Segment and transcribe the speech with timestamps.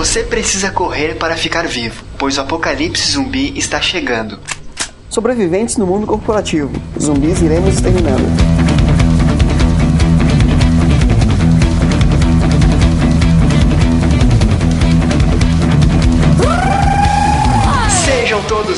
[0.00, 4.38] Você precisa correr para ficar vivo, pois o apocalipse zumbi está chegando.
[5.10, 6.72] Sobreviventes no mundo corporativo.
[6.98, 8.49] Zumbis iremos exterminando.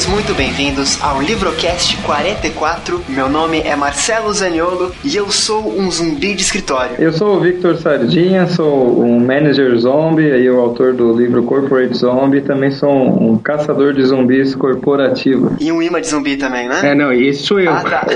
[0.02, 3.04] Todos muito bem-vindos ao Livrocast 44.
[3.08, 6.96] Meu nome é Marcelo Zaniolo e eu sou um zumbi de escritório.
[6.98, 11.96] Eu sou o Victor Sardinha, sou um manager zombie e o autor do livro Corporate
[11.96, 12.40] Zombie.
[12.40, 15.56] Também sou um caçador de zumbis corporativo.
[15.60, 16.80] E um imã de zumbi também, né?
[16.82, 17.72] É, não, esse sou eu.
[17.72, 18.06] Ah, tá.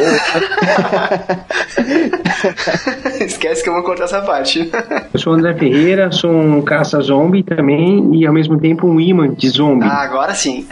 [3.24, 4.70] Esquece que eu vou cortar essa parte.
[5.12, 9.32] Eu sou o André Ferreira, sou um caça-zombie também e ao mesmo tempo um imã
[9.32, 9.86] de zombie.
[9.86, 10.66] Ah, agora sim.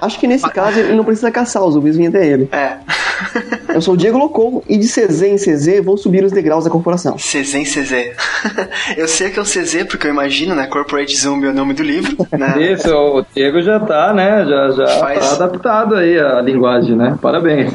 [0.00, 2.48] Acho que nesse caso ele não precisa caçar, os zumbis vêm até ele.
[2.52, 2.78] É.
[3.74, 6.70] Eu sou o Diego Locou e de CZ em CZ vou subir os degraus da
[6.70, 7.16] corporação.
[7.16, 8.12] CZ em CZ.
[8.96, 10.66] Eu sei que é o CZ porque eu imagino, né?
[10.66, 12.14] Corporate Zombie é o nome do livro.
[12.34, 12.72] Né?
[12.72, 14.44] Isso, o Diego já tá, né?
[14.44, 17.16] Já, já Faz- tá adaptado aí a linguagem, né?
[17.20, 17.72] Parabéns.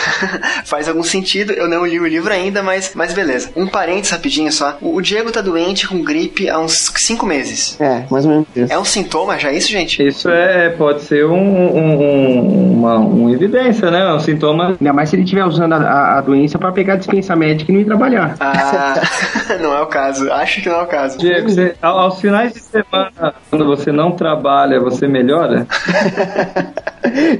[0.64, 3.50] Faz algum sentido, eu não li o livro ainda, mas, mas beleza.
[3.56, 4.76] Um parênteses rapidinho só.
[4.80, 7.78] O Diego tá doente com gripe há uns 5 meses.
[7.80, 8.72] É, mais ou menos isso.
[8.72, 10.06] É um sintoma já isso, gente?
[10.06, 14.12] Isso é, pode ser um, um, um- uma, uma evidência, né?
[14.12, 14.76] Um sintoma.
[14.80, 17.80] Ainda mais se ele estiver usando a, a- doença pra pegar dispensa médica e não
[17.80, 18.34] ir trabalhar.
[18.40, 18.94] Ah,
[19.60, 20.30] não é o caso.
[20.32, 21.18] Acho que não é o caso.
[21.18, 25.66] Diego, você- ao- aos finais de semana, quando você não trabalha, você melhora?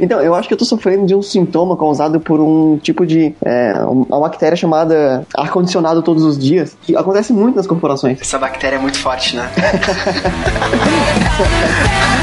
[0.01, 3.35] Então, eu acho que eu tô sofrendo de um sintoma causado por um tipo de.
[3.45, 8.19] É, uma bactéria chamada ar-condicionado todos os dias, que acontece muito nas corporações.
[8.21, 9.47] Essa bactéria é muito forte, né?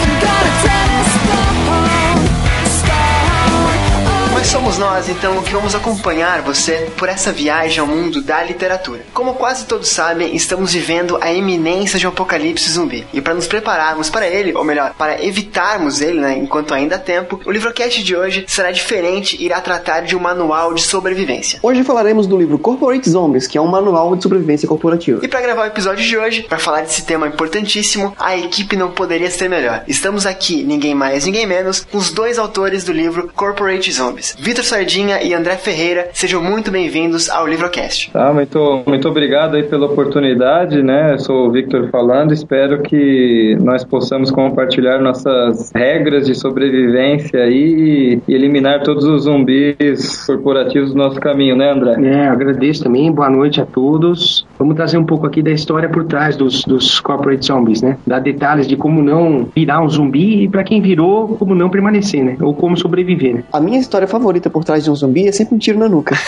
[4.46, 9.02] somos nós, então, que vamos acompanhar você por essa viagem ao mundo da literatura.
[9.14, 13.06] Como quase todos sabem, estamos vivendo a eminência de um apocalipse zumbi.
[13.12, 17.00] E para nos prepararmos para ele, ou melhor, para evitarmos ele, né, enquanto ainda há
[17.00, 21.60] tempo, o livrocast de hoje será diferente e irá tratar de um manual de sobrevivência.
[21.64, 25.26] Hoje falaremos do livro Corporate Zombies, que é um manual de sobrevivência corporativa.
[25.26, 28.92] E para gravar o episódio de hoje, para falar desse tema importantíssimo, a equipe não
[28.92, 29.84] poderia ser melhor.
[29.88, 34.64] Estamos aqui, ninguém mais, ninguém menos, com os dois autores do livro Corporate Zombies, Vitor
[34.64, 36.10] Sardinha e André Ferreira.
[36.14, 38.12] Sejam muito bem-vindos ao Livrocast.
[38.12, 41.14] Tá, muito, muito obrigado aí pela oportunidade, né?
[41.14, 48.22] Eu sou o Victor falando, espero que nós possamos compartilhar nossas regras de sobrevivência aí
[48.28, 51.96] e eliminar todos os zumbis corporativos do nosso caminho, né, André?
[52.04, 54.46] É, agradeço também, boa noite a todos.
[54.60, 57.98] Vamos trazer um pouco aqui da história por trás dos, dos corporate zombies, né?
[58.06, 62.24] Dar detalhes de como não virar um zumbi e pra quem virou, como não permanecer,
[62.24, 62.36] né?
[62.42, 63.44] Ou como sobreviver, né?
[63.52, 66.16] A minha história favorita por trás de um zumbi é sempre um tiro na nuca.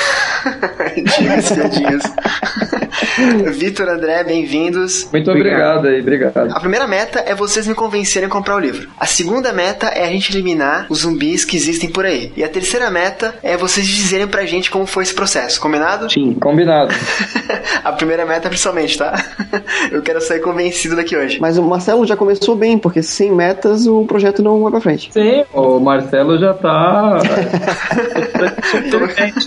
[3.51, 5.09] Vitor, André, bem-vindos.
[5.11, 6.51] Muito obrigado aí, obrigado.
[6.51, 8.89] A primeira meta é vocês me convencerem a comprar o livro.
[8.99, 12.31] A segunda meta é a gente eliminar os zumbis que existem por aí.
[12.35, 15.59] E a terceira meta é vocês dizerem pra gente como foi esse processo.
[15.59, 16.11] Combinado?
[16.11, 16.33] Sim.
[16.33, 16.93] Combinado.
[17.83, 19.13] a primeira meta principalmente, tá?
[19.91, 21.39] Eu quero sair convencido daqui hoje.
[21.39, 25.11] Mas o Marcelo já começou bem, porque sem metas o projeto não vai pra frente.
[25.11, 27.19] Sim, o Marcelo já tá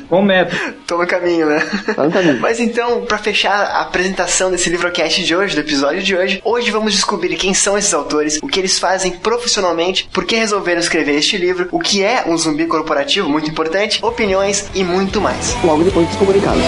[0.09, 0.57] com meta.
[0.87, 1.61] Tô no caminho, né?
[1.95, 2.41] Tá no caminho.
[2.41, 6.71] Mas então, pra fechar a apresentação desse livrocast de hoje, do episódio de hoje, hoje
[6.71, 11.17] vamos descobrir quem são esses autores, o que eles fazem profissionalmente, por que resolveram escrever
[11.17, 15.55] este livro, o que é um zumbi corporativo, muito importante, opiniões e muito mais.
[15.63, 16.63] Logo depois dos comunicados.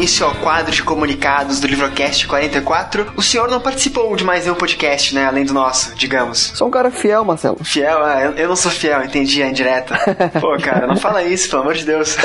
[0.00, 4.54] Início ao quadro de comunicados do Livrocast 44, o senhor não participou de mais nenhum
[4.54, 5.26] podcast, né?
[5.26, 6.52] Além do nosso, digamos.
[6.54, 7.62] Sou um cara fiel, Marcelo.
[7.62, 8.02] Fiel?
[8.02, 9.98] Ah, eu, eu não sou fiel, entendi a indireta.
[10.40, 12.16] Pô, cara, não fala isso, pelo amor de Deus.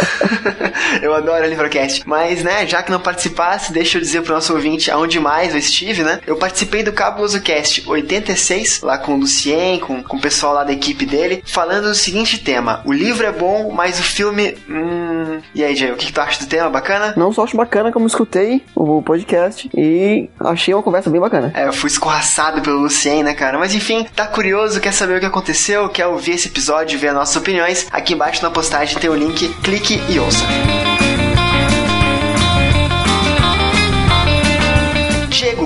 [1.03, 2.07] eu adoro o Livrocast.
[2.07, 5.59] Mas, né, já que não participasse, deixa eu dizer pro nosso ouvinte aonde mais eu
[5.59, 6.21] estive, né?
[6.25, 10.63] Eu participei do Cabuloso Cast 86, lá com o Lucien, com, com o pessoal lá
[10.63, 14.57] da equipe dele, falando do seguinte tema: o livro é bom, mas o filme.
[14.69, 15.41] Hum.
[15.53, 16.69] E aí, Jay, o que, que tu acha do tema?
[16.69, 17.13] Bacana?
[17.17, 21.51] Não só acho bacana, como escutei o podcast e achei uma conversa bem bacana.
[21.53, 23.57] É, eu fui escorraçado pelo Lucien, né, cara?
[23.57, 27.15] Mas enfim, tá curioso, quer saber o que aconteceu, quer ouvir esse episódio, ver as
[27.15, 27.88] nossas opiniões?
[27.91, 30.44] Aqui embaixo na postagem tem o link, clique e ouça.
[30.45, 31.14] Diego,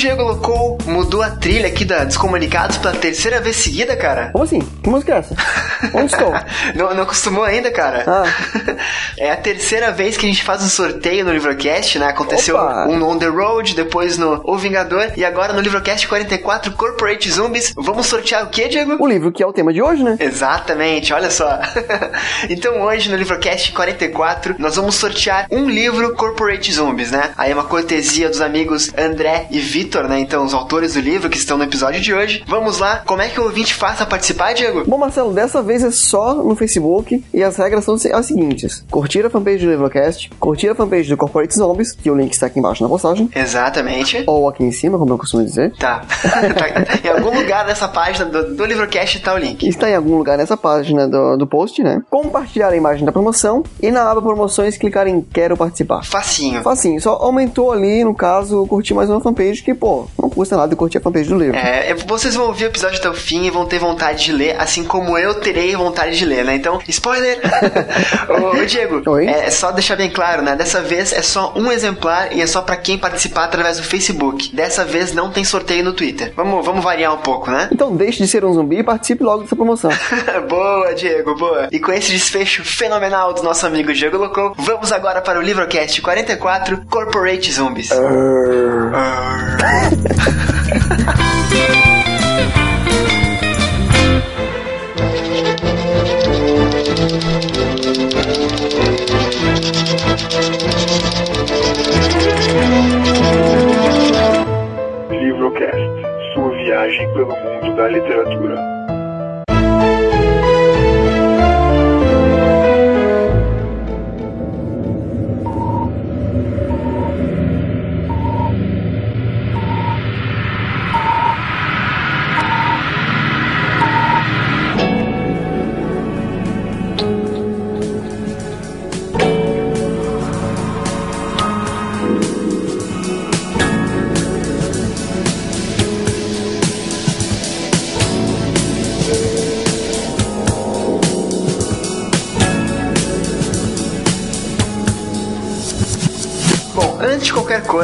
[0.00, 4.30] Diego Locou mudou a trilha aqui da Descomunicados pela terceira vez seguida, cara.
[4.32, 4.60] Como assim?
[4.82, 5.36] Que música é essa?
[5.92, 6.32] Onde estou?
[6.74, 8.04] não, não acostumou ainda, cara?
[8.06, 8.24] Ah.
[9.18, 12.06] É a terceira vez que a gente faz um sorteio no Livrocast, né?
[12.06, 12.86] Aconteceu Opa.
[12.88, 17.30] um no On The Road, depois no O Vingador e agora no Livrocast 44 Corporate
[17.30, 17.74] Zombies.
[17.76, 18.96] Vamos sortear o que, Diego?
[18.98, 20.16] O livro que é o tema de hoje, né?
[20.18, 21.58] Exatamente, olha só.
[22.48, 27.32] então hoje no Livrocast 44 nós vamos sortear um livro Corporate Zombies, né?
[27.36, 30.20] Aí é uma cortesia dos amigos André e Vitor, né?
[30.20, 32.44] Então os autores do livro que estão no episódio de hoje.
[32.46, 34.84] Vamos lá, como é que o ouvinte faz pra participar, Diego?
[34.86, 39.24] Bom, Marcelo, dessa vez é só no Facebook e as regras são as seguintes: curtir
[39.24, 42.58] a fanpage do Livrocast, curtir a fanpage do Corporate Zombies, que o link está aqui
[42.58, 44.24] embaixo na postagem, Exatamente.
[44.26, 45.72] ou aqui em cima, como eu costumo dizer.
[45.78, 46.02] Tá.
[46.50, 46.66] Tá.
[47.04, 49.66] Em algum lugar dessa página do, do Livrocast tá o link.
[49.66, 52.02] Está em algum lugar nessa página do, do post, né?
[52.10, 56.04] Compartilhar a imagem da promoção e na aba promoções clicar em quero participar.
[56.04, 56.62] Facinho.
[56.62, 60.74] Facinho, só aumentou ali, no caso, curtir mais uma fanpage que, pô, não custa nada
[60.76, 61.56] curtir a fanpage do livro.
[61.56, 64.32] É, é, vocês vão ouvir o episódio até o fim e vão ter vontade de
[64.32, 66.54] ler, assim como eu terei vontade de ler, né?
[66.54, 67.40] Então, spoiler!
[68.28, 69.26] ô, ô, Diego, Oi?
[69.26, 70.56] é, é só deixar bem claro, né?
[70.56, 74.54] Dessa vez é só um exemplar e é só pra quem participar através do Facebook.
[74.54, 76.32] Dessa vez não tem sorteio no Twitter.
[76.36, 77.68] Vamos, vamos variar um pouco, né?
[77.72, 79.90] Então deixe de ser um zumbi e participe logo dessa promoção.
[80.48, 81.68] boa, Diego, boa.
[81.70, 86.00] E com esse desfecho fenomenal do nosso amigo Diego Locou, vamos agora para o Livrocast
[86.00, 87.90] 44 Corporate Zombies.
[105.10, 105.76] Livrocast,
[106.32, 108.79] sua viagem pelo mundo da literatura.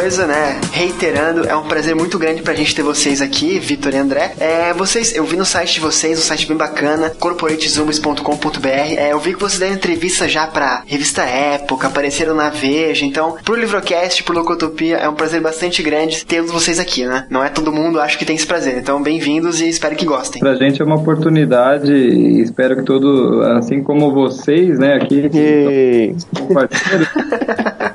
[0.06, 3.96] Coisa, né, reiterando, é um prazer muito grande pra gente ter vocês aqui, Vitor e
[3.96, 4.34] André.
[4.39, 8.69] É, vocês, eu vi no site de vocês, um site bem bacana, corporatezooms.com.br.
[8.69, 13.05] É, eu vi que vocês deram entrevista já pra revista Época, apareceram na Veja.
[13.05, 17.27] Então, pro Livrocast, pro Locotopia, é um prazer bastante grande tê-los vocês aqui, né?
[17.29, 18.79] Não é todo mundo, acho que tem esse prazer.
[18.79, 20.39] Então, bem-vindos e espero que gostem.
[20.39, 26.15] Pra gente é uma oportunidade e espero que todo, assim como vocês, né, aqui, E
[26.20, 27.08] são parceiros,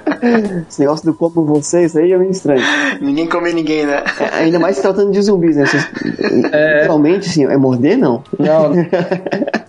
[0.67, 2.61] esse negócio do corpo você, isso aí é meio estranho.
[3.01, 4.03] Ninguém come ninguém, né?
[4.19, 5.65] É, ainda mais se tratando de zumbis, né?
[5.65, 5.87] Vocês,
[6.51, 6.75] É.
[6.75, 8.23] Literalmente, assim, é morder, não.
[8.37, 8.71] Não.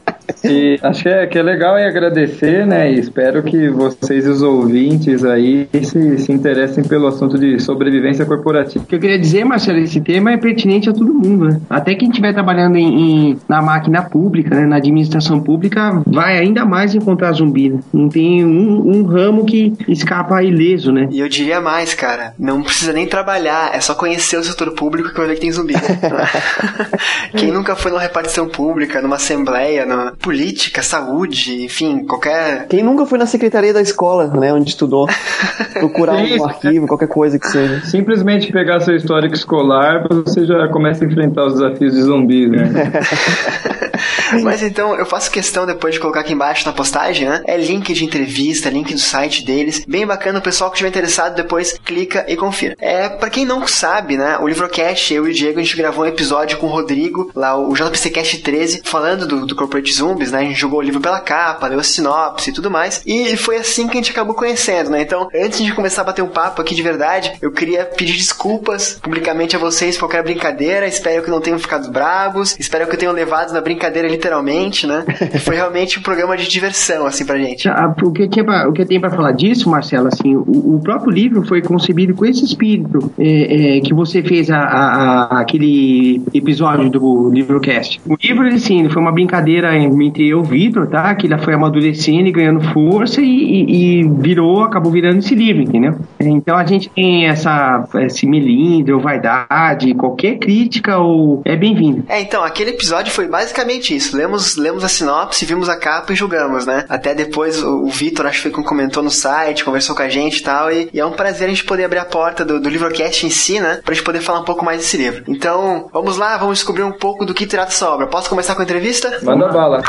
[0.44, 2.92] E acho que é, que é legal e agradecer, né?
[2.92, 8.24] E espero que vocês e os ouvintes aí se, se interessem pelo assunto de sobrevivência
[8.26, 8.84] corporativa.
[8.84, 11.60] O que eu queria dizer, Marcelo, esse tema é pertinente a todo mundo, né?
[11.70, 14.66] Até quem estiver trabalhando em, em- na máquina pública, né?
[14.66, 17.80] na administração pública, vai ainda mais encontrar zumbi, né?
[17.92, 21.08] Não tem um, um ramo que escapa ileso, né?
[21.10, 25.10] E eu diria mais, cara, não precisa nem trabalhar, é só conhecer o setor público
[25.10, 25.74] que vai ver que tem zumbi.
[27.36, 32.66] Quem nunca foi numa repartição pública, numa assembleia, numa política, saúde, enfim, qualquer.
[32.66, 34.50] Quem nunca foi na secretaria da escola, né?
[34.50, 35.06] Onde estudou,
[35.78, 37.84] procurar um arquivo, qualquer coisa que seja.
[37.84, 42.64] Simplesmente pegar seu histórico escolar, você já começa a enfrentar os desafios de zumbis, né?
[44.42, 47.42] Mas então, eu faço questão depois de colocar aqui embaixo na postagem, né?
[47.46, 49.84] É link de entrevista, link do site deles.
[49.86, 52.76] Bem bacana, o pessoal que estiver interessado depois clica e confira.
[52.78, 54.38] É, para quem não sabe, né?
[54.38, 57.56] O Livrocast, eu e o Diego, a gente gravou um episódio com o Rodrigo, lá
[57.56, 60.40] o JPCcast 13, falando do, do Corporate Zombies, né?
[60.40, 63.02] A gente jogou o livro pela capa, leu a sinopse e tudo mais.
[63.06, 65.02] E foi assim que a gente acabou conhecendo, né?
[65.02, 68.98] Então, antes de começar a bater um papo aqui de verdade, eu queria pedir desculpas
[69.02, 70.86] publicamente a vocês por qualquer brincadeira.
[70.86, 72.56] Espero que não tenham ficado bravos.
[72.58, 75.04] Espero que eu tenham levado na brincadeira literalmente, né?
[75.44, 77.68] Foi realmente um programa de diversão, assim, pra gente.
[77.68, 80.40] Ah, O que, tinha pra- o que tem para falar disso, Marcelo, assim, o,
[80.76, 85.22] o próprio livro foi concebido com esse espírito é, é, que você fez a, a-
[85.36, 88.00] a- aquele episódio do livrocast.
[88.08, 91.14] O livro, ele, sim, foi uma brincadeira entre eu e o Vitor, tá?
[91.14, 95.62] Que ele foi amadurecendo e ganhando força e, e- e virou, acabou virando esse livro,
[95.62, 95.94] entendeu?
[96.20, 102.04] Então a gente tem essa, esse melindre ou vaidade, qualquer crítica ou é bem-vindo.
[102.08, 104.16] É, então, aquele episódio foi basicamente isso.
[104.16, 106.84] Lemos, lemos a sinopse, vimos a capa e julgamos, né?
[106.88, 110.38] Até depois o, o Vitor, acho que foi comentou no site, conversou com a gente
[110.38, 110.70] e tal.
[110.70, 113.30] E, e é um prazer a gente poder abrir a porta do, do livrocast em
[113.30, 113.80] si, né?
[113.84, 115.24] Pra gente poder falar um pouco mais desse livro.
[115.28, 118.06] Então, vamos lá, vamos descobrir um pouco do que trata essa obra.
[118.06, 119.18] Posso começar com a entrevista?
[119.22, 119.82] Manda bala.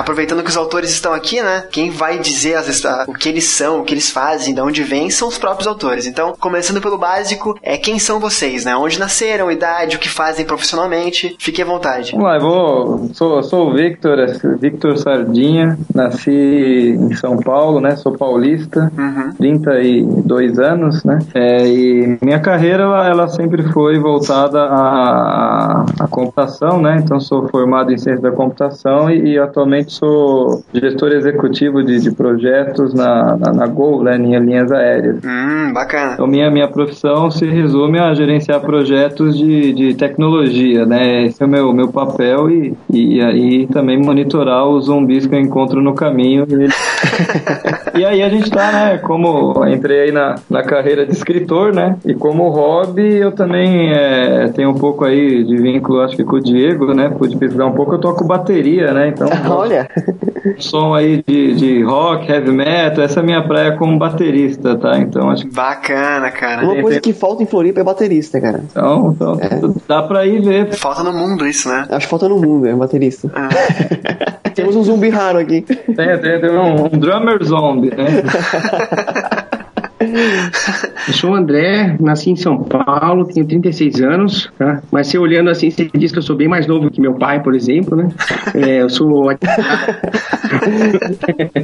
[0.00, 1.64] Aproveitando que os autores estão aqui, né?
[1.70, 4.82] Quem vai dizer as histó- o que eles são, o que eles fazem, de onde
[4.82, 6.06] vêm, são os próprios autores.
[6.06, 8.76] Então, começando pelo básico, é quem são vocês, né?
[8.76, 11.36] Onde nasceram, idade, o que fazem profissionalmente.
[11.38, 12.12] Fique à vontade.
[12.12, 13.10] Vamos lá, eu vou.
[13.14, 14.18] Sou, sou o Victor,
[14.60, 15.78] Victor Sardinha.
[15.94, 16.30] Nasci
[16.98, 17.96] em São Paulo, né?
[17.96, 19.32] Sou paulista, Uhum.
[19.38, 21.18] 32 anos, né?
[21.34, 27.00] É, e minha carreira ela, ela sempre foi voltada à, à computação, né?
[27.02, 32.10] Então sou formado em ciência da computação e, e atualmente sou diretor executivo de, de
[32.10, 34.16] projetos na, na, na Gol, né?
[34.16, 35.20] Em linhas aéreas.
[35.24, 36.14] Hum, bacana.
[36.14, 41.26] Então, minha, minha profissão se resume a gerenciar projetos de, de tecnologia, né?
[41.26, 45.40] Esse é o meu, meu papel e, e aí também monitorar os zumbis que eu
[45.40, 46.46] encontro no caminho.
[46.48, 46.97] E,
[47.94, 48.98] e aí a gente tá, né?
[48.98, 51.96] Como entrei aí na, na carreira de escritor, né?
[52.04, 56.36] E como hobby, eu também é, tenho um pouco aí de vínculo, acho que com
[56.36, 57.08] o Diego, né?
[57.08, 59.08] Pude pesquisar um pouco, eu toco bateria, né?
[59.08, 59.88] Então, Olha,
[60.58, 64.98] som aí de, de rock, heavy metal, essa é a minha praia como baterista, tá?
[64.98, 66.64] Então, acho que Bacana, cara.
[66.64, 68.62] uma coisa que falta em Floripa é baterista, cara.
[68.70, 70.72] Então, então dá pra ir ver.
[70.74, 71.86] Falta no mundo isso, né?
[71.90, 73.30] Acho que falta no mundo, é baterista.
[73.34, 73.48] Ah.
[74.54, 75.62] Temos um zumbi raro aqui.
[75.62, 78.22] Tem, tem, tem um, um drummer zombie, né?
[81.06, 84.82] Eu sou o André, nasci em São Paulo, tenho 36 anos, tá?
[84.90, 87.42] Mas se olhando assim, você diz que eu sou bem mais novo que meu pai,
[87.42, 88.08] por exemplo, né?
[88.54, 89.30] É, eu sou.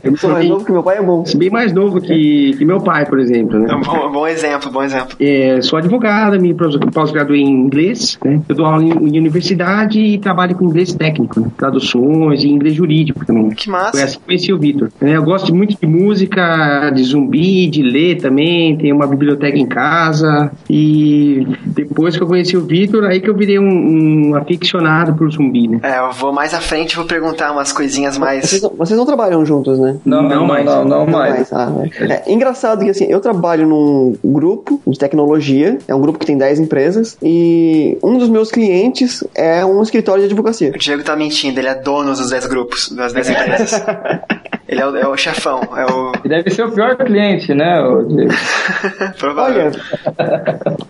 [0.02, 1.24] eu Sou mais bem, novo que meu pai é bom.
[1.36, 3.66] bem mais novo que, que meu pai, por exemplo, né?
[3.70, 5.16] É um bom, bom exemplo, bom exemplo.
[5.20, 8.40] É, sou advogado, me pós- pós-graduei em inglês, né?
[8.48, 11.48] Eu dou aula em, em universidade e trabalho com inglês técnico, né?
[11.56, 13.50] traduções e inglês jurídico também.
[13.50, 14.04] Que Foi massa.
[14.04, 14.90] assim que conheci o Vitor.
[15.00, 18.33] É, eu gosto muito de música, de zumbi, de ler também.
[18.76, 20.50] Tenho uma biblioteca em casa.
[20.68, 25.30] E depois que eu conheci o Vitor, aí que eu virei um, um aficionado por
[25.30, 25.80] zumbi, né?
[25.82, 28.48] É, eu vou mais à frente e vou perguntar umas coisinhas mais.
[28.48, 29.96] Vocês não, vocês não trabalham juntos, né?
[30.04, 30.64] Não, não, não, mais.
[30.64, 31.52] não, não mais.
[31.52, 31.90] Ah, né?
[32.26, 36.36] é engraçado que assim, eu trabalho num grupo de tecnologia, é um grupo que tem
[36.36, 40.70] 10 empresas, e um dos meus clientes é um escritório de advocacia.
[40.70, 43.84] O Diego tá mentindo, ele é dono dos 10 grupos, das 10 empresas.
[44.68, 46.12] ele é o, é o chefão, é o.
[46.24, 47.80] E deve ser o pior cliente, né?
[47.82, 48.02] o
[49.36, 49.70] Olha,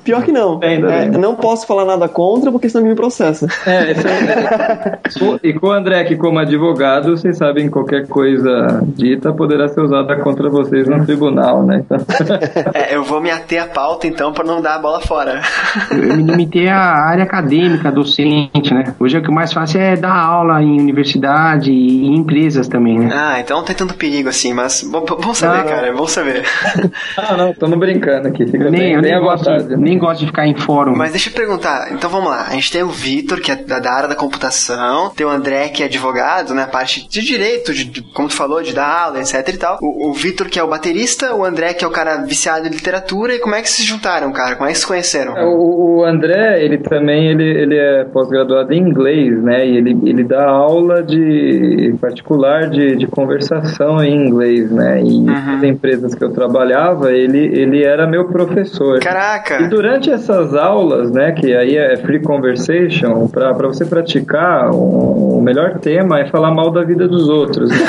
[0.05, 0.61] pior que não.
[0.63, 1.21] Ainda É, bem.
[1.21, 3.47] não posso falar nada contra porque senão me processa.
[3.67, 9.33] É, esse é E com o André, que como advogado, vocês sabem, qualquer coisa dita
[9.33, 11.83] poderá ser usada contra vocês no tribunal, né?
[11.85, 11.99] Então,
[12.75, 15.41] É, eu vou me ater à pauta então pra não dar a bola fora.
[15.91, 18.95] Eu me limitei à área acadêmica, docente, né?
[18.99, 23.11] Hoje o que mais faço é dar aula em universidade e em empresas também, né?
[23.13, 25.69] Ah, então não tem tanto perigo assim, mas bom, bom saber, Não.
[25.69, 26.45] cara, é bom saber.
[27.31, 28.47] Ah, não, estamos brincando aqui.
[28.47, 29.69] Fica nem, bem, eu nem, gosto, vontade.
[29.71, 29.77] né?
[29.79, 30.95] nem gosto de ficar em fórum.
[30.97, 32.47] Mas deixa eu perguntar, então vamos lá.
[32.49, 35.83] A gente tem o Vitor, que é da, área da computação, tem o André, que
[35.83, 36.67] é advogado, né?
[36.67, 39.79] Parte de direito, de, de- como tu falou, de dar aula, etc e tal.
[39.83, 42.71] O, o Vitor, que é o baterista, o André, que é o cara viciado em
[42.71, 43.35] literatura.
[43.35, 44.57] E como é que vocês se juntaram, cara?
[44.57, 45.37] Como é que se conheceram?
[45.37, 49.67] É, O, o André, ele também ele, ele é pós-graduado em inglês, né?
[49.67, 55.01] E ele, ele dá aula de particular de, de conversação em inglês, né?
[55.03, 55.27] E Uhum.
[55.27, 58.97] nas empresas que eu trabalhava, ele, ele era meu professor.
[58.97, 59.69] E Caraca!
[59.69, 65.79] durante essas aulas né, que aí é free conversation, para você praticar, o, o melhor
[65.79, 67.71] tema é falar mal da vida dos outros.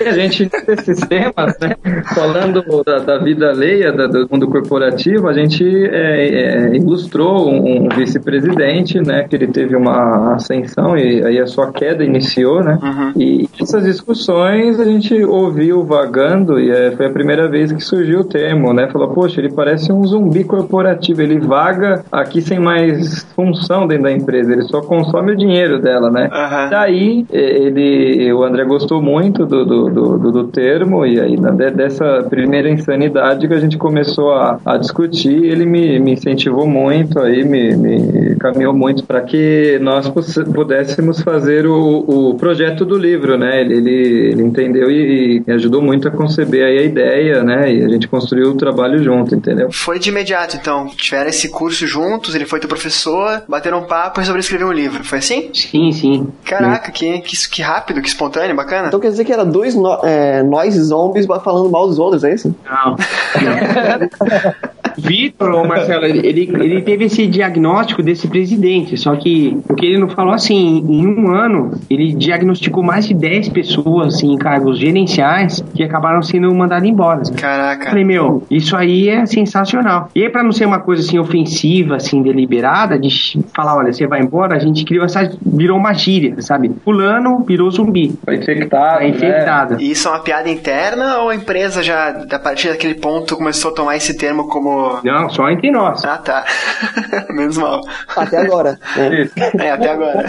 [0.00, 1.76] E a gente, nesses temas, né,
[2.14, 7.84] falando da, da vida alheia, da, do mundo corporativo, a gente é, é, ilustrou um,
[7.84, 12.76] um vice-presidente, né, que ele teve uma ascensão e aí a sua queda iniciou, né,
[12.82, 13.12] Uhum.
[13.16, 18.20] e essas discussões a gente ouviu vagando e é, foi a primeira vez que surgiu
[18.20, 23.24] o termo, né, falou, poxa, ele parece um zumbi corporativo, ele vaga aqui sem mais
[23.34, 26.28] função dentro da empresa, ele só consome o dinheiro dela, né.
[26.32, 26.68] Aham.
[26.70, 31.70] Daí, ele, o André gostou muito do, do, do, do- termo, e aí na- de-
[31.72, 37.18] dessa primeira insanidade que a gente começou a, a discutir, ele me, me incentivou muito,
[37.18, 40.08] aí me, me caminhou muito para que nós
[40.54, 43.60] pudéssemos fazer o, o projeto do livro, né?
[43.60, 43.90] Ele, ele,
[44.32, 46.95] ele entendeu e, e ajudou muito a conceber aí a ideia,
[47.42, 47.72] né?
[47.72, 49.70] E a gente construiu o trabalho junto, entendeu?
[49.70, 50.86] Foi de imediato, então.
[50.88, 54.72] Tiveram esse curso juntos, ele foi teu professor, bateram um papo e resolveram escrever um
[54.72, 55.04] livro.
[55.04, 55.50] Foi assim?
[55.52, 56.28] Sim, sim.
[56.44, 58.88] Caraca, que, que, que rápido, que espontâneo, bacana.
[58.88, 62.34] Então quer dizer que era dois no, é, nós zombies falando mal dos outros, é
[62.34, 62.54] isso?
[62.64, 62.96] Não.
[64.96, 70.08] Vitor, Marcelo, ele, ele teve esse diagnóstico desse presidente, só que o que ele não
[70.08, 75.62] falou assim, em um ano, ele diagnosticou mais de 10 pessoas assim, em cargos gerenciais
[75.74, 77.22] que acabaram sendo mandadas embora.
[77.26, 77.90] Eu Caraca.
[77.90, 80.08] falei, meu, isso aí é sensacional.
[80.14, 83.08] E aí, pra não ser uma coisa assim ofensiva, assim, deliberada, de
[83.54, 85.30] falar, olha, você vai embora, a gente criou essa.
[85.44, 86.70] virou uma gíria, sabe?
[86.84, 88.14] Fulano virou zumbi.
[88.24, 89.08] Foi infectado, É né?
[89.10, 89.80] infectado.
[89.80, 93.70] E isso é uma piada interna ou a empresa já, a partir daquele ponto, começou
[93.70, 94.85] a tomar esse termo como.
[95.04, 96.04] Não, só entre nós.
[96.04, 96.44] Ah, tá.
[97.30, 97.80] Menos mal.
[98.16, 98.78] Até agora.
[98.96, 99.22] né?
[99.22, 99.34] Isso.
[99.60, 100.24] É, até agora.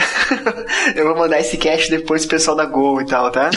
[0.96, 3.50] Eu vou mandar esse cast depois pro pessoal da Gol e tal, tá?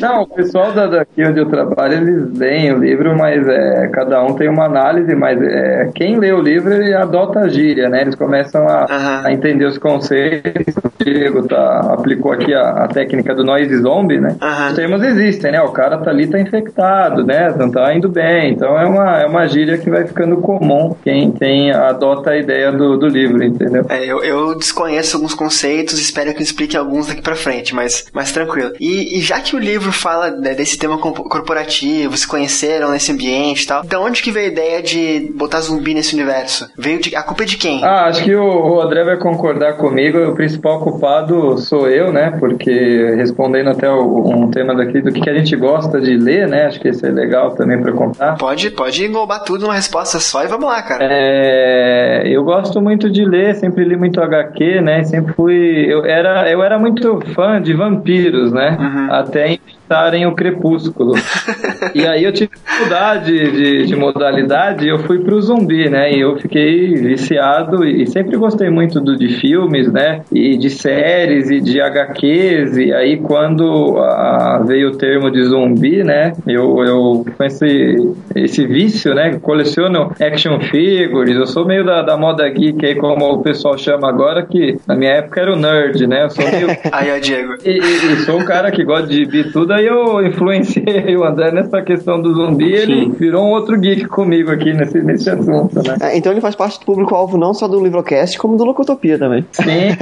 [0.00, 4.22] Não, o pessoal da, daqui onde eu trabalho, eles leem o livro, mas é, cada
[4.24, 8.02] um tem uma análise, mas é, quem lê o livro, ele adota a gíria, né?
[8.02, 9.22] Eles começam a, Aham.
[9.26, 10.74] a entender os conceitos.
[11.00, 14.36] O Diego tá, aplicou aqui a, a técnica do noise zombie, né?
[14.40, 14.68] Aham.
[14.68, 15.60] Os termos existem, né?
[15.62, 17.54] O cara tá ali, tá infectado, né?
[17.56, 18.52] Não tá indo bem.
[18.52, 22.70] Então é uma, é uma gíria que vai ficando comum quem, quem adota a ideia
[22.72, 23.84] do, do livro, entendeu?
[23.88, 28.06] É, eu, eu desconheço alguns conceitos, espero que eu explique alguns daqui pra frente, mas,
[28.12, 28.72] mas tranquilo.
[28.80, 33.64] E, e já que o livro fala né, desse tema corporativo, se conheceram nesse ambiente
[33.64, 36.68] e tal, da onde que veio a ideia de botar zumbi nesse universo?
[36.76, 37.14] Veio de.
[37.16, 37.82] A culpa é de quem?
[37.84, 38.42] Ah, acho que o,
[38.76, 40.18] o André vai concordar comigo.
[40.18, 42.36] O principal culpado sou eu, né?
[42.38, 46.46] Porque respondendo até o- um tema daqui do que, que a gente gosta de ler,
[46.48, 46.66] né?
[46.66, 48.36] Acho que isso é legal também para contar.
[48.36, 51.06] Pode, pode englobar tudo numa resposta só e vamos lá, cara.
[51.08, 55.04] É, eu gosto muito de ler, sempre li muito HQ, né?
[55.04, 55.86] Sempre fui.
[55.88, 58.76] Eu era, eu era muito fã de vampiros, né?
[58.78, 59.12] Uhum.
[59.12, 59.58] Até
[59.90, 61.14] inventarem o Crepúsculo.
[61.94, 66.12] e aí eu tive dificuldade de, de modalidade e eu fui pro zumbi, né?
[66.12, 70.22] E eu fiquei viciado e, sempre gostei muito do, de filmes, né?
[70.32, 72.76] E de séries e de HQs.
[72.76, 76.32] E aí quando ah, veio o termo de zumbi, né?
[76.46, 77.96] Eu, eu com esse,
[78.34, 79.38] esse vício, né?
[79.40, 81.36] Coleciono action figures.
[81.36, 84.94] Eu sou meio da, da moda geek aí, como o pessoal chama agora, que na
[84.94, 86.24] minha época era o nerd, né?
[86.24, 87.54] Eu sou meio Aí, ó, Diego.
[87.64, 91.50] e, e- e sou um cara que gosta de tudo, aí eu influenciei o André
[91.50, 93.10] nessa questão do zumbi, ele Sim.
[93.12, 95.96] virou um outro geek comigo aqui nesse, nesse assunto, né?
[96.00, 99.44] É, então ele faz parte do público-alvo não só do Livrocast, como do Locotopia também.
[99.52, 99.96] Sim,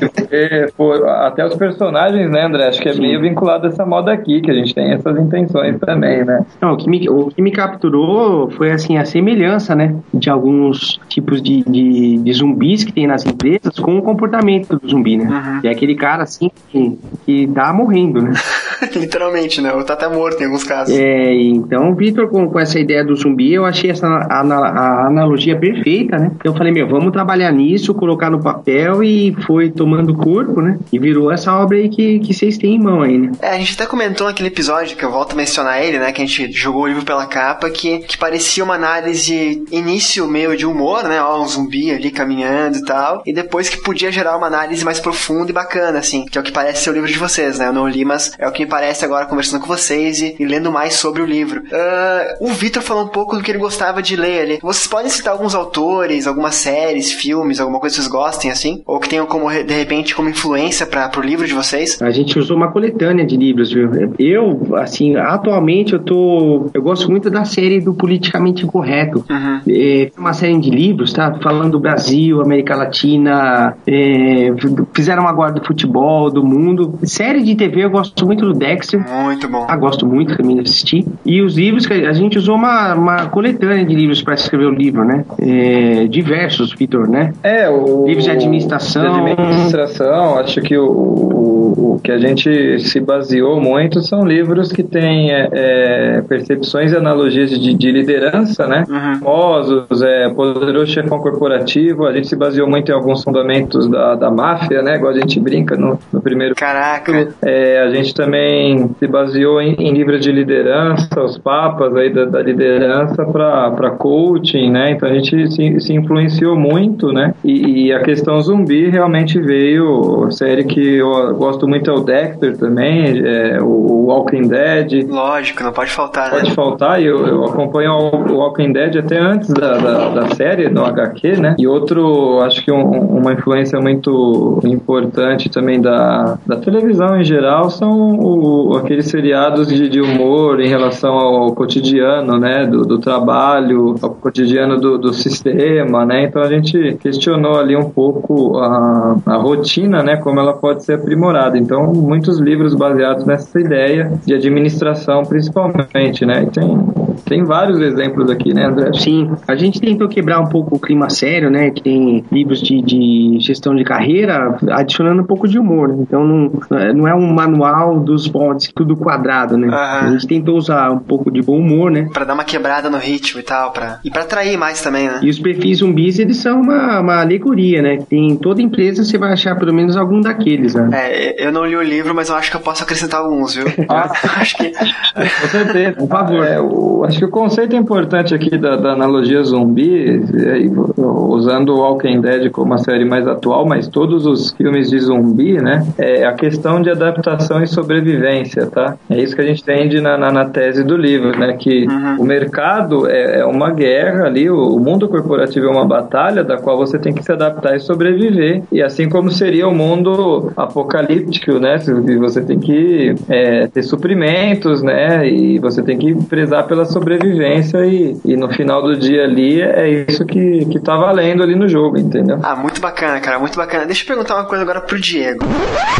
[0.00, 2.68] porque, pô, até os personagens, né, André?
[2.68, 5.78] Acho que é meio vinculado a essa moda aqui, que a gente tem essas intenções
[5.78, 6.44] também, né?
[6.60, 11.00] Não, o que, me, o que me capturou foi assim a semelhança, né, de alguns
[11.08, 15.24] tipos de, de, de zumbis que tem nas empresas com o comportamento do zumbi, né?
[15.24, 15.60] Uhum.
[15.68, 18.32] É aquele cara assim que, que tá morrendo, né?
[19.04, 19.72] Literalmente, né?
[19.72, 20.96] Ou tá até morto em alguns casos.
[20.96, 25.06] É, então, o Victor, com, com essa ideia do zumbi, eu achei essa ana- a
[25.06, 26.30] analogia perfeita, né?
[26.42, 30.78] Eu falei, meu, vamos trabalhar nisso, colocar no papel e foi tomando corpo, né?
[30.92, 33.32] E virou essa obra aí que, que vocês têm em mão aí, né?
[33.40, 36.12] É, a gente até comentou naquele episódio, que eu volto a mencionar ele, né?
[36.12, 40.56] Que a gente jogou o livro pela capa, que, que parecia uma análise início meio
[40.56, 41.20] de humor, né?
[41.22, 43.22] Ó, um zumbi ali caminhando e tal.
[43.26, 46.24] E depois que podia gerar uma análise mais profunda e bacana, assim.
[46.26, 47.68] Que é o que parece ser o livro de vocês, né?
[47.68, 50.44] Eu não li, mas é o que me parece agora conversando com vocês e, e
[50.44, 51.62] lendo mais sobre o livro.
[51.72, 54.58] Ah, o Vitor falou um pouco do que ele gostava de ler ali.
[54.62, 58.82] Vocês podem citar alguns autores, algumas séries, filmes, alguma coisa que vocês gostem, assim?
[58.86, 62.00] Ou que tenham como, de repente, como influência para pro livro de vocês?
[62.00, 63.90] A gente usou uma coletânea de livros, viu?
[64.18, 66.70] Eu, assim, atualmente eu tô.
[66.72, 69.24] Eu gosto muito da série do Politicamente Incorreto.
[69.28, 69.60] Uhum.
[69.68, 71.34] É uma série de livros, tá?
[71.42, 74.52] Falando do Brasil, América Latina, é,
[74.92, 76.98] fizeram agora do futebol, do mundo.
[77.02, 79.00] Série de TV eu gosto muito do Dexter.
[79.24, 79.66] Muito bom.
[79.68, 81.06] Ah, gosto muito também de assistir.
[81.24, 84.70] E os livros, que a gente usou uma, uma coletânea de livros para escrever o
[84.70, 85.24] livro, né?
[85.40, 87.32] É, diversos, Vitor, né?
[87.42, 88.04] É, o.
[88.06, 89.24] Livros de administração.
[89.24, 94.72] De administração, acho que o, o, o que a gente se baseou muito são livros
[94.72, 98.84] que têm é, é, percepções e analogias de, de liderança, né?
[98.88, 99.14] Uhum.
[99.20, 104.30] Famosos, é, Poderoso Chefão Corporativo, a gente se baseou muito em alguns fundamentos da, da
[104.30, 104.96] máfia, né?
[104.96, 107.28] Igual a gente brinca no, no primeiro Caraca.
[107.42, 108.63] é, a gente também
[108.98, 114.70] se baseou em, em livros de liderança, os papas aí da, da liderança para coaching,
[114.70, 114.92] né?
[114.92, 117.34] Então a gente se, se influenciou muito, né?
[117.44, 122.56] E, e, a questão zumbi realmente veio, série que eu gosto muito é o Dexter
[122.56, 125.08] também, é, o Walking Dead.
[125.08, 126.54] Lógico, não pode faltar, Pode né?
[126.54, 130.84] faltar, e eu, eu acompanho o Walking Dead até antes da, da, da série, no
[130.84, 131.56] HQ, né?
[131.58, 137.70] E outro, acho que um, uma influência muito importante também da, da televisão em geral
[137.70, 142.66] são o, aqueles seriados de, de humor em relação ao cotidiano, né?
[142.66, 146.24] Do, do trabalho, ao cotidiano do, do sistema, né?
[146.24, 150.16] Então a gente questionou ali um pouco a, a rotina, né?
[150.16, 151.58] Como ela pode ser aprimorada.
[151.58, 156.44] Então, muitos livros baseados nessa ideia de administração, principalmente, né?
[156.44, 156.78] E tem,
[157.24, 158.90] tem vários exemplos aqui, né, André?
[158.94, 161.70] Sim, a gente tentou quebrar um pouco o clima sério, né?
[161.70, 165.88] Que tem livros de, de gestão de carreira, adicionando um pouco de humor.
[165.88, 165.96] né?
[166.00, 166.50] Então não,
[166.94, 169.68] não é um manual dos bots, tudo quadrado, né?
[169.68, 170.06] Aham.
[170.08, 172.08] A gente tentou usar um pouco de bom humor, né?
[172.12, 173.98] Pra dar uma quebrada no ritmo e tal, pra...
[174.04, 175.20] e pra atrair mais também, né?
[175.22, 177.98] E os perfis zumbis, eles são uma, uma alegoria, né?
[178.08, 180.88] Tem em toda empresa você vai achar pelo menos algum daqueles, né?
[180.92, 183.64] É, eu não li o livro, mas eu acho que eu posso acrescentar alguns, viu?
[183.88, 184.10] Ah.
[184.40, 184.70] acho que.
[184.72, 185.92] Com certeza.
[185.92, 186.44] Por favor.
[186.44, 190.58] É, o- acho que o conceito importante aqui da, da analogia zumbi, é,
[191.06, 195.60] usando o Walking Dead como uma série mais atual, mas todos os filmes de zumbi,
[195.60, 195.86] né?
[195.98, 198.96] É a questão de adaptação e sobrevivência, tá?
[199.10, 201.52] É isso que a gente entende na, na, na tese do livro, né?
[201.58, 202.16] Que Uhum.
[202.20, 206.56] o mercado é, é uma guerra ali, o, o mundo corporativo é uma batalha da
[206.56, 208.62] qual você tem que se adaptar e sobreviver.
[208.72, 211.78] E assim como seria o mundo apocalíptico, né?
[212.18, 215.28] Você tem que é, ter suprimentos, né?
[215.28, 220.06] E você tem que prezar pela sobrevivência e, e no final do dia ali é
[220.08, 222.38] isso que, que tá valendo ali no jogo, entendeu?
[222.42, 223.86] Ah, muito bacana, cara, muito bacana.
[223.86, 225.44] Deixa eu perguntar uma coisa agora pro Diego.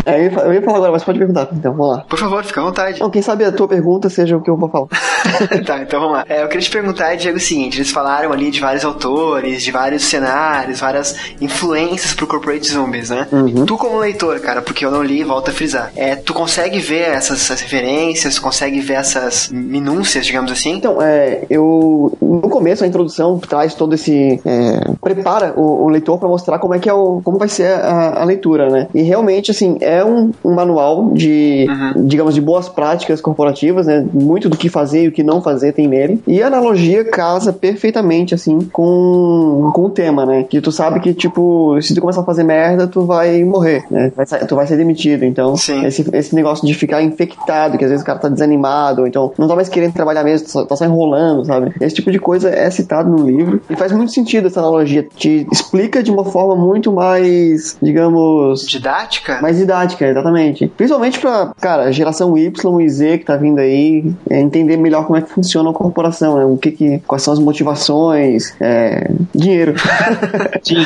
[0.06, 1.48] É, eu, ia, fa- eu ia falar agora, mas pode perguntar.
[1.52, 2.04] Então, vamos lá.
[2.08, 3.00] Por favor, fica à vontade.
[3.00, 4.86] Não, quem sabe a tua pergunta seja o que eu vou falar.
[5.64, 6.24] tá, então vamos lá.
[6.28, 9.70] É, eu queria te perguntar, Diego, o seguinte: eles falaram ali de vários autores, de
[9.70, 13.26] vários cenários, várias influências pro Corporate Zombies, né?
[13.30, 13.66] Uhum.
[13.66, 17.08] Tu, como leitor, cara, porque eu não li, volta a frisar, é, tu consegue ver
[17.08, 20.72] essas, essas referências, consegue ver essas minúcias, digamos assim?
[20.72, 26.18] Então, é, eu no começo a introdução traz todo esse é, prepara o, o leitor
[26.18, 28.88] para mostrar como é que é o como vai ser a, a leitura, né?
[28.94, 32.06] E realmente assim é um, um manual de Uhum.
[32.14, 34.04] Digamos de boas práticas corporativas, né?
[34.12, 36.22] Muito do que fazer e o que não fazer tem nele.
[36.26, 40.44] E a analogia casa perfeitamente assim com com o tema, né?
[40.44, 44.12] Que tu sabe que tipo se tu começar a fazer merda tu vai morrer, né?
[44.16, 45.24] Vai sa- tu vai ser demitido.
[45.24, 45.84] Então Sim.
[45.84, 49.32] esse, esse negócio de ficar infectado, que às vezes o cara tá desanimado, ou então
[49.38, 51.72] não tá mais querendo trabalhar mesmo, só- tá só enrolando, sabe?
[51.80, 55.06] Esse tipo de coisa é citado no livro e faz muito sentido essa analogia.
[55.16, 59.40] Te explica de uma forma muito mais, digamos, Didática?
[59.40, 60.66] mais didática, exatamente.
[60.76, 65.18] Principalmente pra, cara, geração Y e Z que tá vindo aí, é, entender melhor como
[65.18, 66.44] é que funciona a corporação, né?
[66.44, 69.74] O que que, quais são as motivações, é, dinheiro.
[70.62, 70.84] Sim.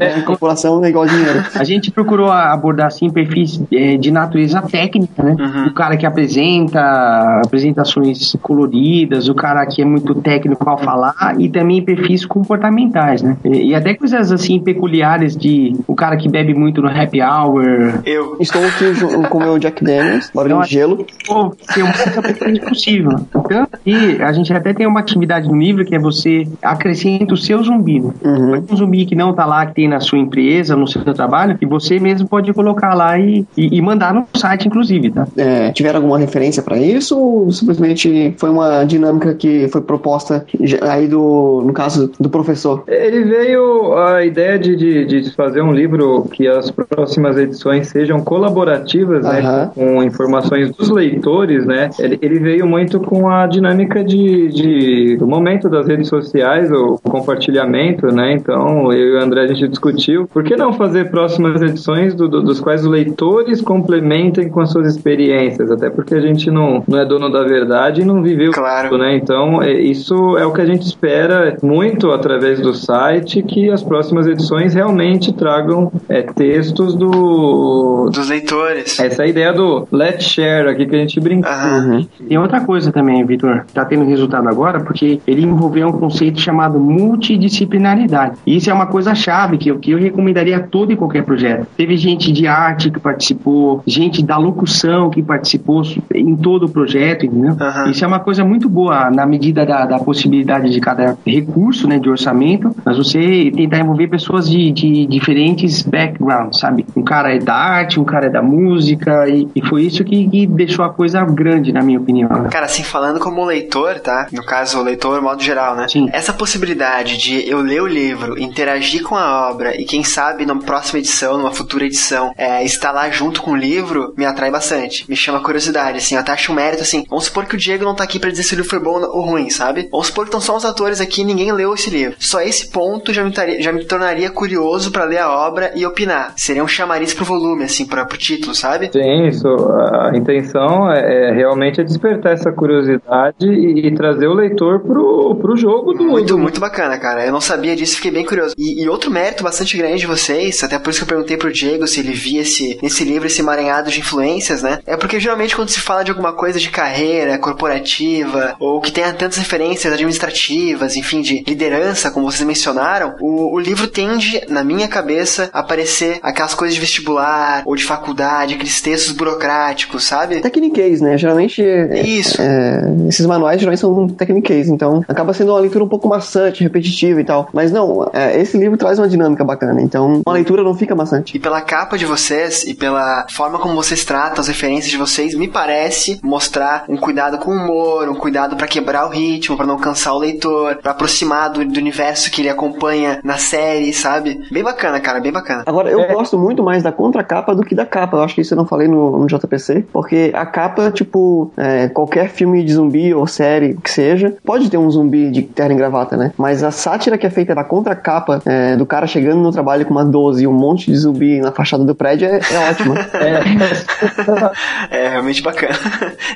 [0.00, 1.44] É, corporação é igual a dinheiro.
[1.54, 5.36] A gente procurou abordar assim perfis eh, de natureza técnica, né?
[5.38, 5.66] Uhum.
[5.66, 11.48] O cara que apresenta apresentações coloridas, o cara que é muito técnico ao falar e
[11.48, 13.36] também perfis comportamentais, né?
[13.44, 18.00] E, e até coisas assim peculiares de o cara que bebe muito no happy hour,
[18.04, 18.36] Eu.
[18.40, 18.84] Estou aqui
[19.28, 21.06] com o meu Jack Daniels, Não, de gelo.
[21.28, 23.10] ou ser o mais possível.
[23.48, 27.36] Tanto que a gente até tem uma atividade no livro que é você acrescenta o
[27.36, 28.00] seu zumbi.
[28.00, 28.12] Né?
[28.24, 28.64] Uhum.
[28.70, 31.66] Um zumbi que não tá lá, que tem na sua empresa, no seu trabalho, e
[31.66, 35.26] você mesmo pode colocar lá e, e, e mandar no site, inclusive, tá?
[35.36, 40.44] É, tiveram alguma referência pra isso ou simplesmente foi uma dinâmica que foi proposta
[40.82, 42.84] aí do, no caso do professor?
[42.86, 48.20] Ele veio a ideia de, de, de fazer um livro que as próximas edições sejam
[48.20, 49.70] colaborativas, né, Aham.
[49.74, 50.27] com informações
[50.76, 51.90] dos leitores, né?
[51.98, 56.98] Ele, ele veio muito com a, dinâmica de, de do momento das redes sociais, o
[57.02, 58.34] compartilhamento, né?
[58.34, 62.28] Então, eu e o André a gente discutiu, por que não fazer próximas edições do,
[62.28, 66.82] do, dos quais os leitores complementem com as suas experiências, até porque a gente não,
[66.86, 68.88] não é dono da verdade e não viveu Claro.
[68.90, 69.16] tudo, né?
[69.16, 73.82] Então, é, isso é o que a gente espera muito através do site, que as
[73.82, 78.10] próximas edições realmente tragam é, textos do...
[78.12, 78.98] Dos leitores.
[78.98, 81.50] Essa é a ideia do let's share aqui que a gente brincou.
[81.50, 82.06] Aham.
[82.28, 86.78] Tem outra coisa também, Vitor, tá tendo resultado agora, porque ele envolveu um conceito chamado
[86.78, 88.38] multidisciplinaridade.
[88.46, 91.24] E isso é uma coisa chave que eu, que eu recomendaria a todo e qualquer
[91.24, 91.66] projeto.
[91.76, 95.82] Teve gente de arte que participou, gente da locução que participou
[96.14, 97.56] em todo o projeto, entendeu?
[97.58, 97.90] Aham.
[97.90, 101.98] Isso é uma coisa muito boa na medida da, da possibilidade de cada recurso, né,
[101.98, 106.86] de orçamento, mas você tentar envolver pessoas de, de diferentes backgrounds, sabe?
[106.96, 110.28] Um cara é da arte, um cara é da música, e, e foi isso que,
[110.28, 112.28] que deixou a coisa grande, na minha opinião.
[112.28, 112.48] né?
[112.50, 114.26] Cara, assim, falando como leitor, tá?
[114.32, 115.86] No caso, o leitor, modo geral, né?
[115.88, 116.08] Sim.
[116.12, 120.60] Essa possibilidade de eu ler o livro, interagir com a obra e quem sabe numa
[120.62, 125.04] próxima edição, numa futura edição, é, estar lá junto com o livro, me atrai bastante.
[125.08, 127.04] Me chama curiosidade, assim, eu até acho um mérito, assim.
[127.08, 129.00] Vamos supor que o Diego não tá aqui pra dizer se o livro foi bom
[129.00, 129.88] ou ruim, sabe?
[129.90, 132.16] Vamos supor que estão só os atores aqui e ninguém leu esse livro.
[132.18, 135.84] Só esse ponto já me, taria- já me tornaria curioso pra ler a obra e
[135.86, 136.32] opinar.
[136.36, 138.90] Seria um chamariz pro volume, assim, pra, pro título, sabe?
[138.92, 139.48] Sim, isso.
[139.98, 145.36] A intenção é, é realmente é despertar essa curiosidade e, e trazer o leitor pro,
[145.40, 147.24] pro jogo do Muito, do- muito bacana, cara.
[147.26, 148.54] Eu não sabia disso, fiquei bem curioso.
[148.58, 151.52] E, e outro mérito bastante grande de vocês, até por isso que eu perguntei pro
[151.52, 154.78] Diego se ele via esse, nesse livro esse emaranhado de influências, né?
[154.86, 159.12] É porque geralmente quando se fala de alguma coisa de carreira corporativa, ou que tenha
[159.12, 164.88] tantas referências administrativas, enfim, de liderança, como vocês mencionaram, o, o livro tende, na minha
[164.88, 170.40] cabeça, a aparecer aquelas coisas de vestibular, ou de faculdade, aqueles textos burocráticos, sabe?
[170.40, 171.16] Techniquez, né?
[171.16, 172.40] Geralmente é, Isso.
[172.40, 177.20] é, esses manuais geralmente são techniquez, então acaba sendo uma leitura um pouco maçante, repetitiva
[177.20, 177.48] e tal.
[177.52, 181.36] Mas não, é, esse livro traz uma dinâmica bacana, então uma leitura não fica maçante.
[181.36, 185.34] E pela capa de vocês e pela forma como vocês tratam as referências de vocês,
[185.34, 189.66] me parece mostrar um cuidado com o humor, um cuidado pra quebrar o ritmo, pra
[189.66, 194.40] não cansar o leitor, pra aproximar do, do universo que ele acompanha na série, sabe?
[194.50, 195.62] Bem bacana, cara, bem bacana.
[195.66, 196.12] Agora, eu É.
[196.12, 198.16] gosto muito mais da contracapa do que da capa.
[198.16, 201.88] Eu acho que isso eu não falei no, no JPC, porque a capa, tipo, é,
[201.88, 205.76] qualquer filme de zumbi ou série que seja, pode ter um zumbi de terno e
[205.76, 206.32] gravata, né?
[206.36, 209.92] Mas a sátira que é feita na contracapa é, do cara chegando no trabalho com
[209.92, 212.94] uma 12 e um monte de zumbi na fachada do prédio é, é ótima.
[214.90, 215.74] É realmente bacana.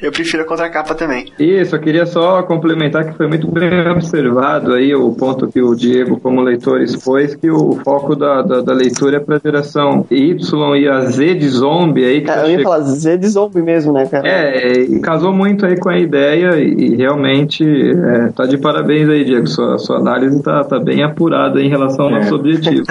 [0.00, 1.32] Eu prefiro a contracapa também.
[1.38, 5.74] Isso, eu queria só complementar que foi muito bem observado aí o ponto que o
[5.74, 10.06] Diego, como leitor, expôs, que o foco da, da, da leitura é para a geração
[10.10, 12.20] Y e a Z de zombie aí.
[12.20, 14.26] Que É, tá eu ia che- falar Z de zombie mesmo, né, cara?
[14.26, 19.08] É, e casou muito aí com a ideia e, e realmente é, tá de parabéns
[19.08, 19.46] aí, Diego.
[19.46, 22.84] Sua, sua análise tá, tá bem apurada em relação ao nosso objetivo.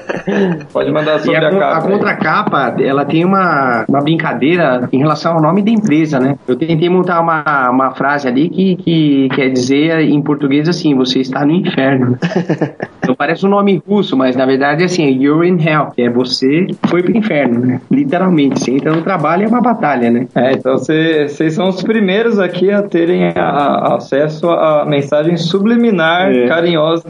[0.72, 1.86] Pode mandar E sobre a, a, a capa.
[1.86, 1.92] aí.
[1.92, 6.36] contracapa, ela tem uma, uma brincadeira em relação ao nome da empresa, né?
[6.46, 11.20] Eu tentei montar uma, uma frase ali que, que quer dizer em português assim, você
[11.20, 12.18] está no inferno.
[13.20, 16.66] Parece um nome russo, mas na verdade é assim, you're in hell, que é você
[16.88, 17.78] foi pro inferno, né?
[17.90, 20.26] Literalmente, você entra no trabalho é uma batalha, né?
[20.34, 26.32] É, então vocês são os primeiros aqui a terem a- a- acesso à mensagem subliminar
[26.32, 26.48] É.
[26.48, 27.04] carinhosa,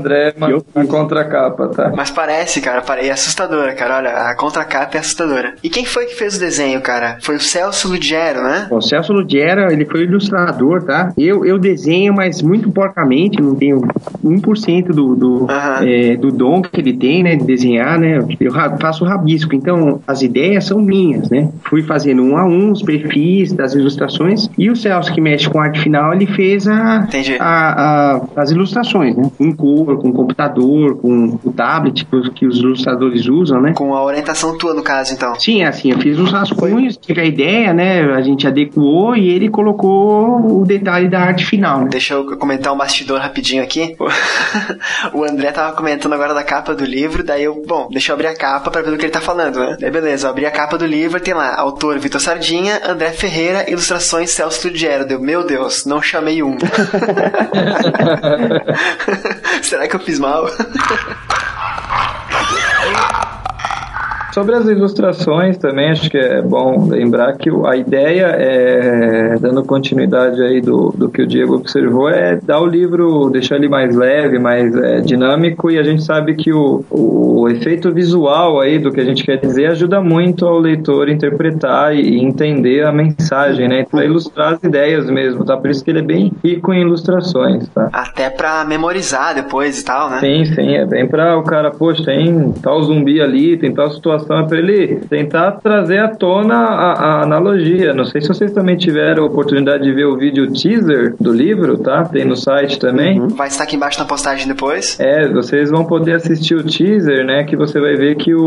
[0.48, 1.92] eu na contracapa, tá?
[1.94, 3.98] Mas parece, cara, é assustadora, cara.
[3.98, 5.54] Olha, a contracapa é assustadora.
[5.62, 7.18] E quem foi que fez o desenho, cara?
[7.22, 8.66] Foi o Celso Ludiero, né?
[8.68, 11.12] O Celso Ludiera, ele foi ilustrador, tá?
[11.16, 13.80] Eu, eu desenho, mas muito porcamente, não tenho
[14.24, 15.86] 1% do, do, Aham.
[15.86, 18.18] é, do dom que ele tem, né, de desenhar, né?
[18.40, 21.48] Eu faço rabisco, então as ideias são minhas, né?
[21.64, 25.58] Fui fazendo um a um os perfis das ilustrações e o Celso, que mexe com
[25.60, 27.06] arte final, ele fez a,
[27.40, 29.30] a- a- as ilustrações, né?
[29.36, 33.72] Com cor, com computador, com o tablet que os, que os ilustradores usam, né?
[33.74, 35.38] Com a orientação tua, no caso, então.
[35.38, 38.02] Sim, assim, eu fiz uns rascunhos, tive a ideia, né?
[38.12, 41.88] A gente adequou e ele colocou o detalhe da arte final, né?
[41.90, 43.96] Deixa eu comentar um bastidor rapidinho aqui.
[45.14, 48.28] O André tava comentando agora da capa do livro, daí eu, bom, deixa eu abrir
[48.28, 49.76] a capa pra ver do que ele tá falando, né?
[49.78, 53.70] Daí beleza, eu abri a capa do livro, tem lá, autor Vitor Sardinha, André Ferreira,
[53.70, 55.06] ilustrações Celso Ludiero.
[55.06, 56.56] Deu, meu Deus, não chamei um.
[59.62, 60.46] Será que eu fiz mal?
[64.32, 70.40] Sobre as ilustrações também, acho que é bom lembrar que a ideia é, dando continuidade
[70.42, 74.38] aí do, do que o Diego observou, é dar o livro, deixar ele mais leve,
[74.38, 79.00] mais é, dinâmico, e a gente sabe que o, o efeito visual aí do que
[79.00, 83.84] a gente quer dizer ajuda muito ao leitor interpretar e entender a mensagem, né?
[83.90, 85.56] Para ilustrar as ideias mesmo, tá?
[85.56, 87.88] Por isso que ele é bem rico em ilustrações, tá?
[87.92, 90.20] Até pra memorizar depois e tal, né?
[90.20, 94.19] Sim, sim, é bem pra o cara, poxa, tem tal zumbi ali, tem tal situação,
[94.28, 97.92] é pra ele tentar trazer à tona a, a analogia.
[97.94, 101.78] Não sei se vocês também tiveram a oportunidade de ver o vídeo teaser do livro,
[101.78, 102.04] tá?
[102.04, 103.18] Tem no site também.
[103.28, 104.98] Vai estar aqui embaixo na postagem depois.
[105.00, 107.44] É, vocês vão poder assistir o teaser, né?
[107.44, 108.40] Que você vai ver que o,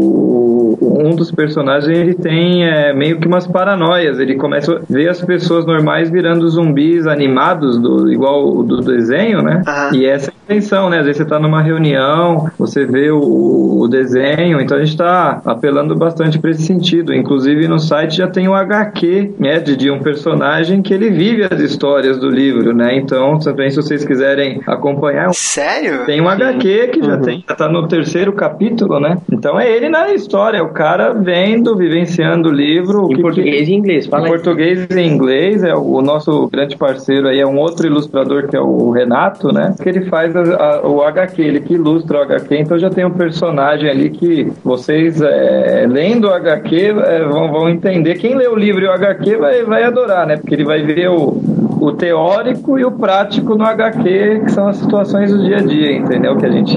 [0.00, 4.18] o- um dos personagens ele tem é, meio que umas paranoias.
[4.18, 9.42] Ele começa a ver as pessoas normais virando zumbis animados, do, igual o do desenho,
[9.42, 9.62] né?
[9.66, 9.90] Aham.
[9.94, 10.98] E essa é a intenção, né?
[10.98, 15.05] Às vezes você tá numa reunião, você vê o, o desenho, então a gente tá
[15.44, 17.14] apelando bastante para esse sentido.
[17.14, 19.58] Inclusive no site já tem o HQ, né?
[19.58, 22.96] De, de um personagem que ele vive as histórias do livro, né?
[22.96, 26.04] Então, também se vocês quiserem acompanhar, Sério?
[26.06, 29.18] tem um HQ que já tem, já tá no terceiro capítulo, né?
[29.32, 33.06] Então é ele na história, o cara vendo, vivenciando o livro.
[33.12, 34.06] Em que- português e inglês.
[34.06, 34.30] Fala em aí.
[34.32, 38.48] português e em inglês, é o, o nosso grande parceiro aí é um outro ilustrador
[38.48, 39.74] que é o Renato, né?
[39.82, 40.40] Que ele faz a-
[40.80, 44.52] a- o HQ, ele que ilustra o HQ, então já tem um personagem ali que
[44.96, 48.14] vocês é, lendo o HQ é, vão, vão entender.
[48.14, 50.36] Quem lê o livro e o HQ vai, vai adorar, né?
[50.36, 51.38] Porque ele vai ver o,
[51.86, 55.92] o teórico e o prático no HQ, que são as situações do dia a dia,
[55.92, 56.36] entendeu?
[56.36, 56.76] Que a gente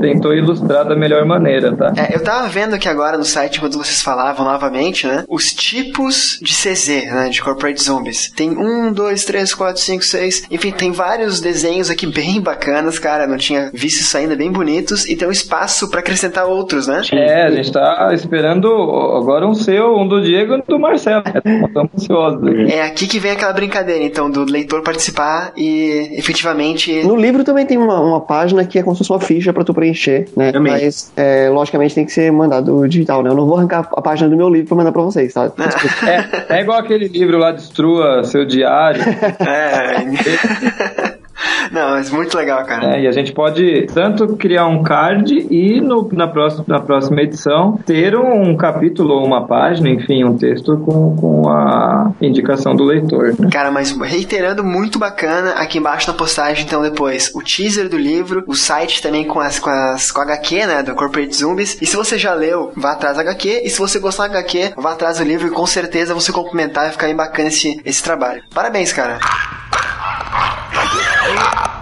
[0.00, 1.92] tentou ilustrar da melhor maneira, tá?
[1.96, 5.22] É, eu tava vendo aqui agora no site, quando vocês falavam novamente, né?
[5.28, 7.28] Os tipos de CZ, né?
[7.28, 8.32] De Corporate Zombies.
[8.34, 10.42] Tem um, dois, três, quatro, cinco, seis.
[10.50, 13.28] Enfim, tem vários desenhos aqui bem bacanas, cara.
[13.28, 15.08] Não tinha visto isso ainda, bem bonitos.
[15.08, 17.02] E tem um espaço pra acrescentar outros, né?
[17.12, 21.22] É, a gente tá esperando agora um seu, um do Diego e um do Marcelo.
[21.26, 22.72] Estamos ansiosos aqui.
[22.72, 27.02] É aqui que vem aquela brincadeira, então, do leitor participar e efetivamente.
[27.04, 29.64] No livro também tem uma, uma página que é como se fosse uma ficha pra
[29.64, 30.52] tu preencher, né?
[30.52, 30.72] Também.
[30.72, 33.30] Mas, é, logicamente, tem que ser mandado digital, né?
[33.30, 35.48] Eu não vou arrancar a página do meu livro pra mandar pra vocês, tá?
[35.48, 36.06] Desculpa.
[36.06, 39.02] É, é igual aquele livro lá, Destrua Seu Diário.
[39.38, 41.17] É.
[41.72, 42.88] Não, mas muito legal, cara.
[42.88, 43.02] né?
[43.02, 47.78] E a gente pode tanto criar um card e no- na, próxima, na próxima edição
[47.86, 53.34] ter um capítulo ou uma página, enfim, um texto com, com a indicação do leitor.
[53.38, 53.48] né?
[53.50, 55.50] Cara, mas reiterando, muito bacana.
[55.52, 59.58] Aqui embaixo na postagem, então, depois, o teaser do livro, o site também com as,
[59.58, 61.78] com as com a HQ, né, do Corporate Zombies.
[61.80, 63.62] E se você já leu, vá atrás da HQ.
[63.64, 66.88] E se você gostar da HQ, vá atrás do livro e com certeza você complementar
[66.88, 68.42] e ficar bem bacana esse, esse trabalho.
[68.54, 69.18] Parabéns, cara.
[70.78, 71.77] No!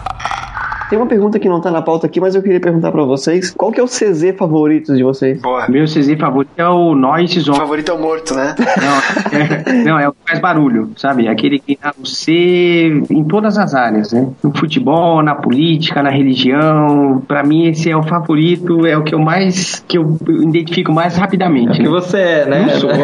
[0.88, 3.52] Tem uma pergunta que não tá na pauta aqui, mas eu queria perguntar pra vocês.
[3.56, 5.42] Qual que é o CZ favorito de vocês?
[5.42, 5.66] Boa.
[5.68, 7.58] Meu CZ favorito é o Noise O Zombie.
[7.58, 8.54] favorito é o morto, né?
[8.80, 11.26] Não, é, não, é o que faz barulho, sabe?
[11.26, 14.28] Aquele que dá você em todas as áreas, né?
[14.42, 17.20] No futebol, na política, na religião.
[17.26, 19.82] Pra mim, esse é o favorito, é o que eu mais.
[19.88, 21.78] que eu identifico mais rapidamente.
[21.78, 21.88] Que Né?
[21.88, 22.60] você é, né?
[22.60, 22.90] Não sou.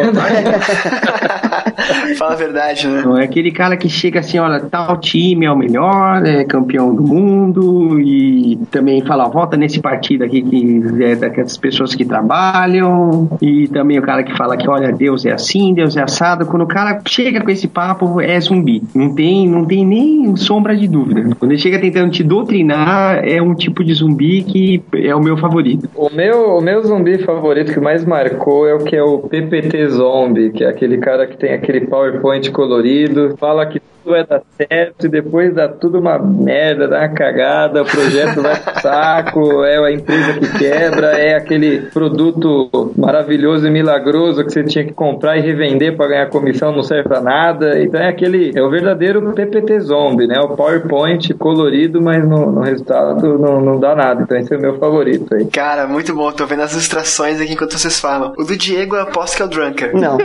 [2.17, 2.99] Fala a verdade, né?
[2.99, 6.93] Então, é aquele cara que chega assim, olha, tal time é o melhor, é campeão
[6.95, 12.05] do mundo e também fala, ó, volta nesse partido aqui que é daquelas pessoas que
[12.05, 16.45] trabalham e também o cara que fala que, olha, Deus é assim, Deus é assado.
[16.45, 18.83] Quando o cara chega com esse papo, é zumbi.
[18.93, 21.35] Não tem, não tem nem sombra de dúvida.
[21.39, 25.37] Quando ele chega tentando te doutrinar, é um tipo de zumbi que é o meu
[25.37, 25.89] favorito.
[25.95, 29.89] O meu, o meu zumbi favorito que mais marcou é o que é o PPT
[29.89, 35.05] Zombie, que é aquele cara que tem aquele PowerPoint colorido, fala que vai dar certo
[35.05, 39.77] e depois dá tudo uma merda, dá uma cagada, o projeto vai pro saco, é
[39.77, 45.37] a empresa que quebra, é aquele produto maravilhoso e milagroso que você tinha que comprar
[45.37, 47.81] e revender para ganhar comissão, não serve pra nada.
[47.81, 50.39] Então é aquele, é o verdadeiro PPT Zombie, né?
[50.39, 54.23] O PowerPoint colorido, mas no, no resultado não, não dá nada.
[54.23, 55.45] Então esse é o meu favorito aí.
[55.45, 56.31] Cara, muito bom.
[56.31, 58.33] Tô vendo as ilustrações aqui enquanto vocês falam.
[58.37, 59.95] O do Diego eu aposto que é o Drunker.
[59.95, 60.17] Não.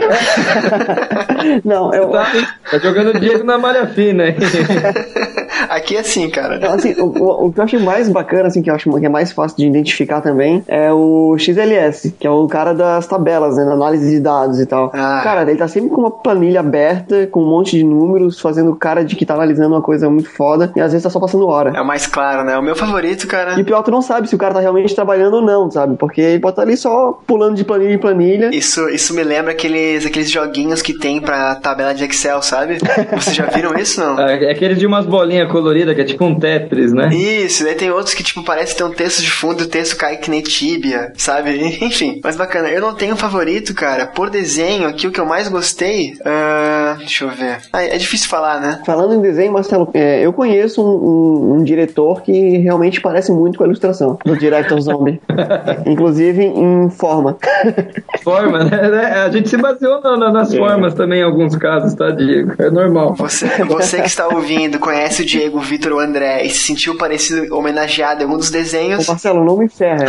[1.63, 2.31] não, eu, Tá,
[2.71, 4.35] tá jogando o Diego na malha fina, hein?
[5.69, 6.59] Aqui é assim, cara.
[6.59, 9.05] Não, assim, o, o- o que eu acho mais bacana, assim, que eu acho que
[9.05, 13.57] é mais fácil de identificar também, é o XLS, que é o cara das tabelas,
[13.57, 14.91] né, na análise de dados e tal.
[14.93, 15.21] Ah.
[15.23, 19.03] Cara, ele tá sempre com uma planilha aberta, com um monte de números, fazendo cara
[19.03, 21.71] de que tá analisando uma coisa muito foda, e às vezes tá só passando hora.
[21.75, 22.57] É o mais claro, né?
[22.57, 23.59] O meu favorito, cara.
[23.59, 25.95] E pior, tu não sabe se o cara tá realmente trabalhando ou não, sabe?
[25.97, 28.49] Porque ele pode estar ali só pulando de planilha em planilha.
[28.53, 32.77] Isso, isso me lembra aqueles, aqueles joguinhos que tem pra tabela de Excel, sabe?
[33.15, 34.19] Vocês já viram isso, não?
[34.29, 37.09] É aquele de umas bolinhas bolinha colorida, que é tipo um Tetris, né?
[37.13, 39.97] Isso, daí tem outros que, tipo, parece ter um texto de fundo e o texto
[39.97, 41.77] cai que nem tíbia, sabe?
[41.81, 42.69] Enfim, mas bacana.
[42.69, 44.07] Eu não tenho um favorito, cara.
[44.07, 46.13] Por desenho, aqui o que eu mais gostei.
[46.13, 47.57] Uh, deixa eu ver.
[47.73, 48.81] Ah, é difícil falar, né?
[48.85, 53.57] Falando em desenho, Marcelo, é, eu conheço um, um, um, diretor que realmente parece muito
[53.57, 55.19] com a ilustração do Director Zombie.
[55.85, 57.37] Inclusive em forma.
[58.23, 59.23] Forma, né?
[59.25, 60.57] A gente se baseou na, na, nas é.
[60.57, 62.53] formas também em alguns casos, tá, Diego?
[62.59, 63.15] É normal.
[63.15, 66.97] Você, você que está ouvindo, conhece o Diego, o Vitor, o André e se sentiu
[66.97, 69.07] parecido, homenageado em algum dos desenhos.
[69.07, 70.05] Ô Marcelo, não me ferra.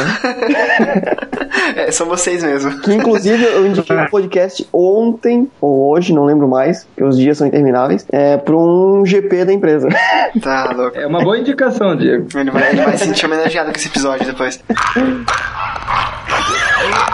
[1.77, 2.81] é, são vocês mesmo.
[2.81, 7.39] Que inclusive eu indiquei um podcast ontem, ou hoje, não lembro mais, que os dias
[7.39, 9.89] são intermináveis, é, para um GP da empresa.
[10.41, 10.97] Tá louco.
[10.97, 12.27] É uma boa indicação, Diego.
[12.39, 14.63] Ele vai, ele vai se sentir homenageado com esse episódio depois.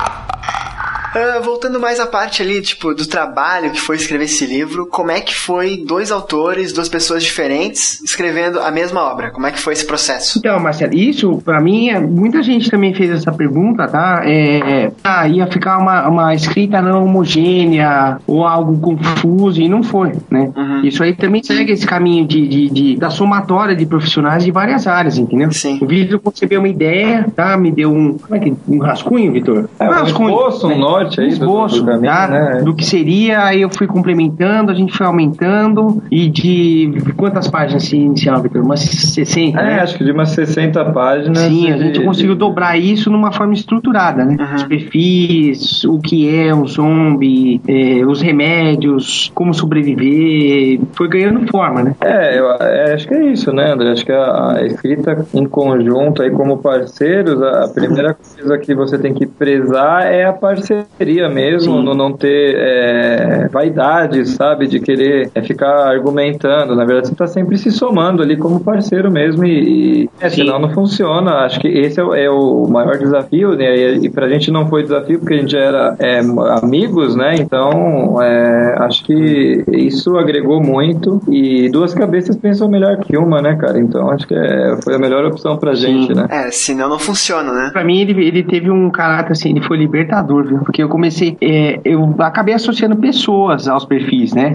[1.17, 5.11] Uh, voltando mais à parte ali, tipo, do trabalho que foi escrever esse livro, como
[5.11, 9.31] é que foi dois autores, duas pessoas diferentes, escrevendo a mesma obra?
[9.31, 10.39] Como é que foi esse processo?
[10.39, 14.23] Então, Marcelo, isso, para mim, é, muita gente também fez essa pergunta, tá?
[14.27, 20.13] É, ah, ia ficar uma, uma escrita não homogênea ou algo confuso, e não foi,
[20.31, 20.53] né?
[20.55, 20.83] Uhum.
[20.83, 24.87] Isso aí também segue esse caminho de, de, de, da somatória de profissionais de várias
[24.87, 25.51] áreas, entendeu?
[25.51, 25.79] Sim.
[25.81, 27.57] O Vitor concebeu uma ideia, tá?
[27.57, 29.69] Me deu um, como é que, um rascunho, Vitor?
[29.79, 30.29] É, um rascunho.
[30.29, 30.75] Um esboço, né?
[30.75, 32.29] um norte aí esboço do, do, caminho, tá?
[32.29, 32.63] né?
[32.63, 37.85] do que seria, aí eu fui complementando, a gente foi aumentando e de quantas páginas
[37.85, 38.63] se iniciava, Victor?
[38.63, 39.81] Umas 60, é, né?
[39.81, 41.39] acho que de umas 60 páginas.
[41.39, 42.39] Sim, a gente de, conseguiu de...
[42.41, 44.37] dobrar isso numa forma estruturada, né?
[44.39, 44.55] Uhum.
[44.57, 51.83] Os perfis, o que é um zombie, é, os remédios, como sobreviver, foi ganhando forma,
[51.83, 51.95] né?
[52.01, 53.93] É, eu é, acho que é isso, né, André?
[53.93, 58.75] Acho que a, a escrita em conjunto aí como parceiros, a, a primeira coisa que
[58.75, 64.67] você tem que prezar é a parceria parceria mesmo, no não ter é, vaidade, sabe,
[64.67, 66.75] de querer é, ficar argumentando.
[66.75, 70.59] Na verdade, você está sempre se somando ali como parceiro mesmo e, e é, senão
[70.59, 71.45] não funciona.
[71.45, 73.77] Acho que esse é, o, é o maior desafio, né?
[73.77, 76.21] E, e pra gente não foi desafio porque a gente já era é,
[76.63, 77.35] amigos, né?
[77.39, 83.55] Então, é, acho que isso agregou muito e duas cabeças pensam melhor que uma, né,
[83.57, 83.79] cara?
[83.79, 85.83] Então, acho que é, foi a melhor opção pra Sim.
[85.83, 86.27] gente, né?
[86.31, 87.71] É, senão não funciona, né?
[87.73, 90.59] Pra mim, ele, ele teve um caráter assim, ele foi libertador, viu?
[90.59, 94.53] Porque eu comecei, é, eu acabei associando pessoas aos perfis, né?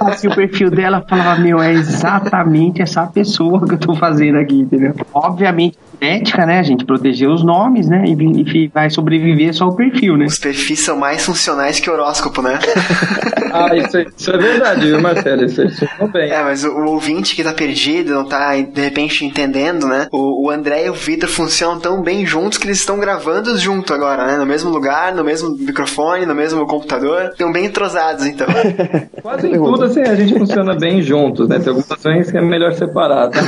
[0.00, 4.60] assim, o perfil dela falava, meu, é exatamente essa pessoa que eu tô fazendo aqui,
[4.60, 4.94] entendeu?
[5.12, 6.58] Obviamente, ética, né?
[6.58, 8.04] A gente proteger os nomes, né?
[8.06, 10.26] E, e, vai sobreviver só o perfil, né?
[10.26, 12.58] Os perfis são mais funcionais que horóscopo, né?
[13.52, 15.44] ah, isso, isso, é verdade, viu, Marcelo?
[15.44, 16.30] Isso, isso bem.
[16.30, 20.08] É, mas o, o, ouvinte que tá perdido, não tá de repente entendendo, né?
[20.12, 23.92] O, o André e o Vitor funcionam tão bem juntos que eles estão gravando junto
[23.92, 24.36] agora, né?
[24.36, 27.30] No mesmo lugar, no mesmo microfone, no mesmo computador.
[27.32, 28.46] Estão bem entrosados, então.
[29.22, 31.58] Quase em tudo, assim, a gente funciona bem juntos, né?
[31.58, 33.36] Tem algumas ações que é melhor separado.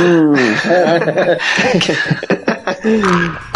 [0.00, 0.32] hum.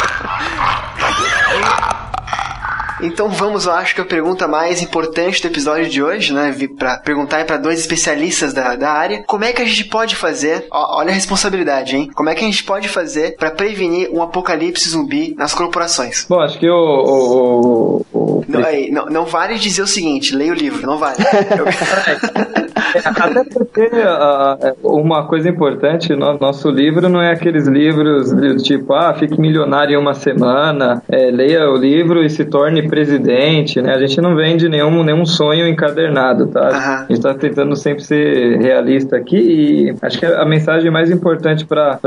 [3.05, 6.55] Então vamos, eu acho que a pergunta mais importante do episódio de hoje, né?
[6.79, 10.67] Para perguntar para dois especialistas da, da área, como é que a gente pode fazer?
[10.71, 12.11] Ó, olha a responsabilidade, hein?
[12.15, 16.25] Como é que a gente pode fazer para prevenir um apocalipse zumbi nas corporações?
[16.29, 20.53] Bom, acho que o, o, o, não, aí, não, não, vale dizer o seguinte, leia
[20.53, 21.19] o livro, não vale.
[23.05, 28.93] Até porque uh, uma coisa importante, no nosso livro não é aqueles livros do tipo,
[28.93, 33.95] ah, fique milionário em uma semana, é, leia o livro e se torne presidente, né?
[33.95, 36.69] A gente não vende nenhum, nenhum sonho encadernado, tá?
[36.69, 36.95] Uhum.
[36.95, 41.65] A gente está tentando sempre ser realista aqui e acho que a mensagem mais importante
[41.65, 41.99] para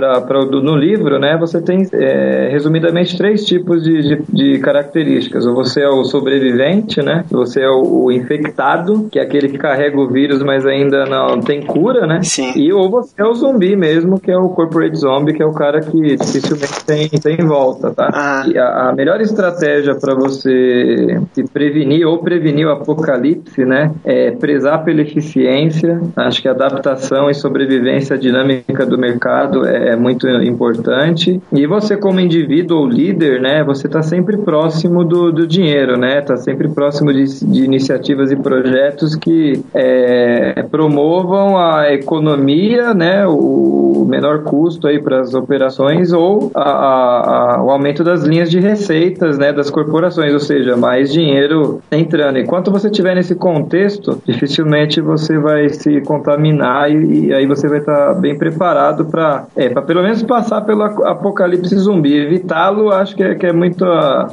[0.61, 1.37] no livro, né?
[1.37, 5.45] Você tem é, resumidamente três tipos de, de, de, características.
[5.45, 7.23] Ou você é o sobrevivente, né?
[7.29, 11.39] Você é o, o, infectado, que é aquele que carrega o vírus, mas ainda não
[11.39, 12.21] tem cura, né?
[12.23, 12.51] Sim.
[12.55, 15.53] E ou você é o zumbi mesmo, que é o corporate zombie, que é o
[15.53, 18.43] cara que dificilmente tem, tem volta, tá?
[18.45, 18.51] Uhum.
[18.51, 23.91] E a, a melhor estratégia para você se prevenir ou prevenir o apocalipse, né?
[24.03, 25.99] É prezar pela eficiência.
[26.15, 31.41] Acho que a adaptação e sobrevivência dinâmica do mercado é, é muito importante.
[31.51, 33.63] E você, como indivíduo ou líder, né?
[33.63, 36.19] Você está sempre próximo do, do dinheiro, né?
[36.19, 43.25] Está sempre próximo de, de, iniciativas e projetos que é, promovam a economia, né?
[43.27, 48.49] O menor custo aí para as operações ou a, a, a, o aumento das linhas
[48.49, 49.51] de receitas, né?
[49.51, 52.39] Das corporações, ou seja, mais dinheiro entrando.
[52.39, 57.79] Enquanto você estiver nesse contexto, dificilmente você vai se contaminar e, e aí você vai
[57.79, 62.15] estar bem preparado para é, pelo menos passar pelo apocalipse zumbi.
[62.17, 63.85] Evitá-lo, acho que é, que é muito.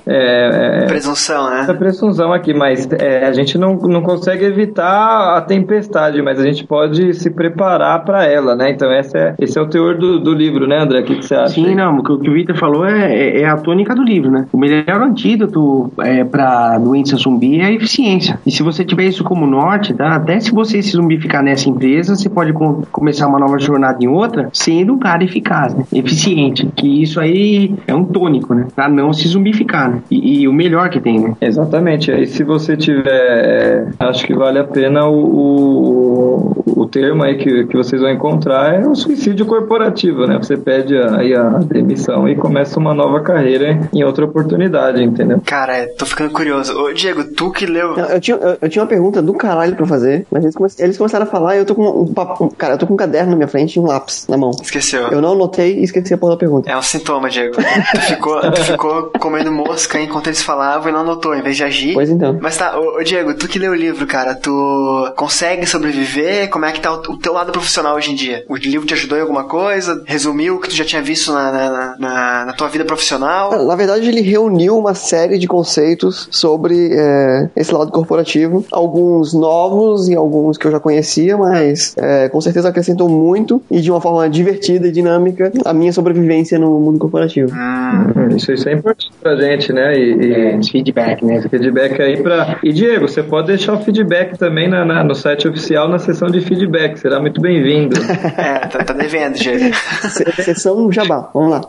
[0.07, 1.67] É, é, presunção, né?
[1.69, 6.14] É presunção aqui, mas é, a gente não, não consegue evitar a tempestade.
[6.23, 8.71] Mas a gente pode se preparar para ela, né?
[8.71, 11.01] Então esse é, esse é o teor do, do livro, né, André?
[11.01, 11.55] O que, que você acha?
[11.55, 14.47] Sim, não, o que o Victor falou é, é, é, a tônica do livro, né?
[14.53, 18.39] O melhor antídoto é, para doença zumbi é a eficiência.
[18.47, 20.15] E se você tiver isso como norte, tá?
[20.15, 24.09] até se você se zumbificar nessa empresa, você pode com, começar uma nova jornada em
[24.09, 25.85] outra, sendo um cara eficaz, né?
[25.93, 26.69] eficiente.
[26.75, 28.67] Que isso aí é um tônico, né?
[28.75, 30.03] Pra não se zumbificar, né?
[30.11, 31.35] E, e o melhor que tem, né?
[31.41, 32.11] Exatamente.
[32.11, 36.04] Aí se você tiver, é, acho que vale a pena o, o,
[36.37, 40.39] o termo aí que, que vocês vão encontrar é o suicídio corporativo, né?
[40.39, 45.41] Você pede aí a demissão e começa uma nova carreira em outra oportunidade, entendeu?
[45.45, 46.77] Cara, tô ficando curioso.
[46.79, 47.97] Ô, Diego, tu que leu.
[47.97, 50.69] Não, eu, tinha, eu, eu tinha uma pergunta do caralho pra fazer, mas eles, come-
[50.79, 52.95] eles começaram a falar e eu tô com um, papo- um- Cara, eu tô com
[52.95, 54.51] um caderno na minha frente e um lápis na mão.
[54.63, 55.09] Esqueceu.
[55.09, 56.71] Eu não notei e esqueci a porra da pergunta.
[56.71, 57.55] É um sintoma, Diego.
[57.57, 61.65] Tu ficou, tu ficou comendo mosca enquanto eles falavam e não notou, em vez de
[61.65, 61.95] agir.
[61.95, 62.39] Pois então.
[62.41, 66.24] Mas tá, ô, ô, Diego, tu que leu o livro, cara, tu consegue sobreviver?
[66.51, 68.45] Como é que tá o, o teu lado profissional hoje em dia?
[68.49, 70.03] O livro te ajudou em alguma coisa?
[70.07, 73.65] Resumiu o que tu já tinha visto na, na, na, na tua vida profissional?
[73.65, 78.65] Na verdade, ele reuniu uma série de conceitos sobre é, esse lado corporativo.
[78.73, 83.81] Alguns novos e alguns que eu já conhecia, mas é, com certeza acrescentou muito e
[83.81, 87.53] de uma forma divertida e dinâmica a minha sobrevivência no mundo corporativo.
[87.55, 89.97] Hum, Isso, isso é importante pra gente, né?
[89.99, 91.43] E, e É, feedback, né?
[91.49, 92.59] feedback aí pra.
[92.63, 96.29] E Diego, você pode deixar o feedback também na, na- no site oficial na seção
[96.31, 96.99] de feedback.
[96.99, 97.97] Será muito bem-vindo.
[98.37, 99.75] É, tá, tá devendo, Diego.
[100.09, 101.61] Se- Sessão Jabá, vamos lá.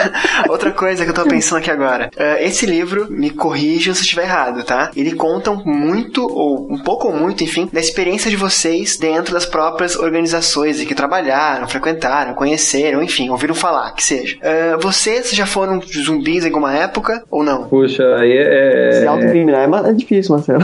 [0.48, 2.10] Outra coisa que eu tô pensando aqui agora.
[2.16, 4.90] É, esse livro, me corrija se eu estiver errado, tá?
[4.96, 9.44] Ele conta muito, ou um pouco ou muito, enfim, da experiência de vocês dentro das
[9.46, 14.36] próprias organizações e que trabalharam, frequentaram, conheceram, enfim, ouviram falar, que seja.
[14.40, 17.64] É, vocês já foram zumbis em alguma época ou não?
[17.64, 19.06] Puxa, aí Se é.
[19.06, 20.60] autocriminar é, ma- é difícil, Marcelo.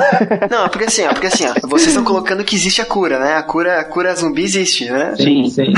[0.50, 3.18] Não, é porque assim, ó, porque assim, ó, vocês estão colocando que existe a cura,
[3.18, 3.29] né?
[3.36, 5.14] A cura, a cura zumbi existe, né?
[5.16, 5.48] Sim.
[5.48, 5.72] Sim.